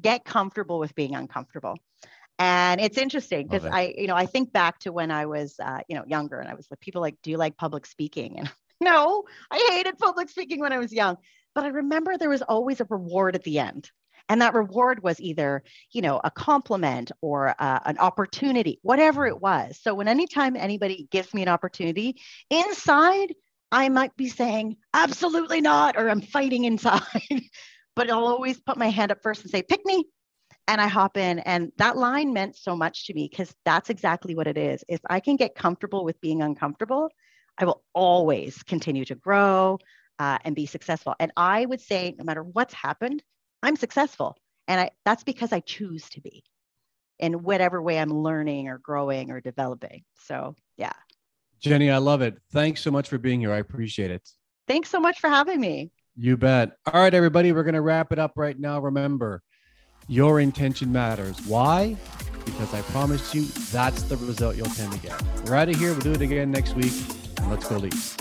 get 0.00 0.24
comfortable 0.24 0.78
with 0.78 0.94
being 0.94 1.14
uncomfortable. 1.14 1.76
And 2.40 2.80
it's 2.80 2.96
interesting 2.96 3.46
because 3.46 3.66
I, 3.66 3.94
you 3.98 4.06
know, 4.06 4.16
I 4.16 4.24
think 4.24 4.50
back 4.50 4.78
to 4.80 4.92
when 4.92 5.10
I 5.10 5.26
was, 5.26 5.60
uh, 5.62 5.80
you 5.88 5.94
know, 5.94 6.04
younger 6.06 6.40
and 6.40 6.48
I 6.48 6.54
was 6.54 6.66
like, 6.70 6.80
people 6.80 7.02
like, 7.02 7.16
do 7.22 7.30
you 7.30 7.36
like 7.36 7.58
public 7.58 7.84
speaking? 7.84 8.38
And 8.38 8.50
no, 8.80 9.24
I 9.50 9.68
hated 9.72 9.98
public 9.98 10.30
speaking 10.30 10.58
when 10.58 10.72
I 10.72 10.78
was 10.78 10.90
young. 10.90 11.18
But 11.54 11.64
I 11.64 11.68
remember 11.68 12.16
there 12.16 12.30
was 12.30 12.40
always 12.40 12.80
a 12.80 12.86
reward 12.88 13.34
at 13.34 13.44
the 13.44 13.58
end. 13.58 13.90
And 14.30 14.40
that 14.40 14.54
reward 14.54 15.02
was 15.02 15.20
either, 15.20 15.62
you 15.92 16.00
know, 16.00 16.18
a 16.24 16.30
compliment 16.30 17.12
or 17.20 17.54
uh, 17.58 17.80
an 17.84 17.98
opportunity, 17.98 18.78
whatever 18.80 19.26
it 19.26 19.38
was. 19.38 19.78
So 19.82 19.92
when 19.92 20.08
anytime 20.08 20.56
anybody 20.56 21.08
gives 21.10 21.34
me 21.34 21.42
an 21.42 21.48
opportunity 21.48 22.22
inside, 22.48 23.34
I 23.70 23.90
might 23.90 24.16
be 24.16 24.28
saying, 24.28 24.78
absolutely 24.94 25.60
not, 25.60 25.98
or 25.98 26.08
I'm 26.08 26.22
fighting 26.22 26.64
inside. 26.64 27.02
but 27.96 28.08
I'll 28.08 28.26
always 28.26 28.58
put 28.60 28.78
my 28.78 28.88
hand 28.88 29.12
up 29.12 29.18
first 29.22 29.42
and 29.42 29.50
say, 29.50 29.62
pick 29.62 29.84
me, 29.84 30.06
and 30.68 30.80
I 30.80 30.86
hop 30.86 31.16
in. 31.16 31.40
And 31.40 31.72
that 31.78 31.96
line 31.96 32.32
meant 32.32 32.56
so 32.56 32.76
much 32.76 33.06
to 33.06 33.14
me 33.14 33.28
because 33.30 33.54
that's 33.64 33.90
exactly 33.90 34.34
what 34.34 34.46
it 34.46 34.56
is. 34.56 34.84
If 34.88 35.00
I 35.08 35.20
can 35.20 35.36
get 35.36 35.54
comfortable 35.54 36.04
with 36.04 36.20
being 36.20 36.42
uncomfortable, 36.42 37.10
I 37.58 37.64
will 37.64 37.82
always 37.94 38.62
continue 38.62 39.04
to 39.06 39.14
grow 39.14 39.78
uh, 40.18 40.38
and 40.44 40.54
be 40.54 40.66
successful. 40.66 41.14
And 41.18 41.32
I 41.36 41.66
would 41.66 41.80
say, 41.80 42.14
no 42.18 42.24
matter 42.24 42.42
what's 42.42 42.74
happened, 42.74 43.22
I'm 43.62 43.76
successful. 43.76 44.36
And 44.68 44.80
I, 44.80 44.90
that's 45.04 45.24
because 45.24 45.52
I 45.52 45.60
choose 45.60 46.08
to 46.10 46.20
be 46.20 46.44
in 47.18 47.42
whatever 47.42 47.82
way 47.82 47.98
I'm 47.98 48.12
learning 48.12 48.68
or 48.68 48.78
growing 48.78 49.30
or 49.30 49.40
developing. 49.40 50.04
So, 50.22 50.54
yeah. 50.76 50.92
Jenny, 51.60 51.90
I 51.90 51.98
love 51.98 52.22
it. 52.22 52.38
Thanks 52.52 52.80
so 52.80 52.90
much 52.90 53.08
for 53.08 53.18
being 53.18 53.40
here. 53.40 53.52
I 53.52 53.58
appreciate 53.58 54.10
it. 54.10 54.28
Thanks 54.66 54.88
so 54.88 55.00
much 55.00 55.20
for 55.20 55.28
having 55.28 55.60
me. 55.60 55.90
You 56.16 56.36
bet. 56.36 56.76
All 56.86 57.00
right, 57.00 57.12
everybody, 57.12 57.52
we're 57.52 57.64
going 57.64 57.74
to 57.74 57.82
wrap 57.82 58.12
it 58.12 58.18
up 58.18 58.32
right 58.36 58.58
now. 58.58 58.80
Remember, 58.80 59.42
your 60.10 60.40
intention 60.40 60.90
matters. 60.90 61.38
Why? 61.46 61.96
Because 62.44 62.74
I 62.74 62.82
promised 62.82 63.32
you 63.32 63.44
that's 63.44 64.02
the 64.02 64.16
result 64.16 64.56
you'll 64.56 64.66
tend 64.66 64.90
to 64.90 64.98
get. 64.98 65.22
We're 65.44 65.54
out 65.54 65.68
of 65.68 65.76
here. 65.76 65.92
We'll 65.92 66.00
do 66.00 66.10
it 66.10 66.20
again 66.20 66.50
next 66.50 66.74
week. 66.74 66.92
And 67.38 67.48
let's 67.48 67.68
go, 67.68 67.76
Leafs. 67.76 68.16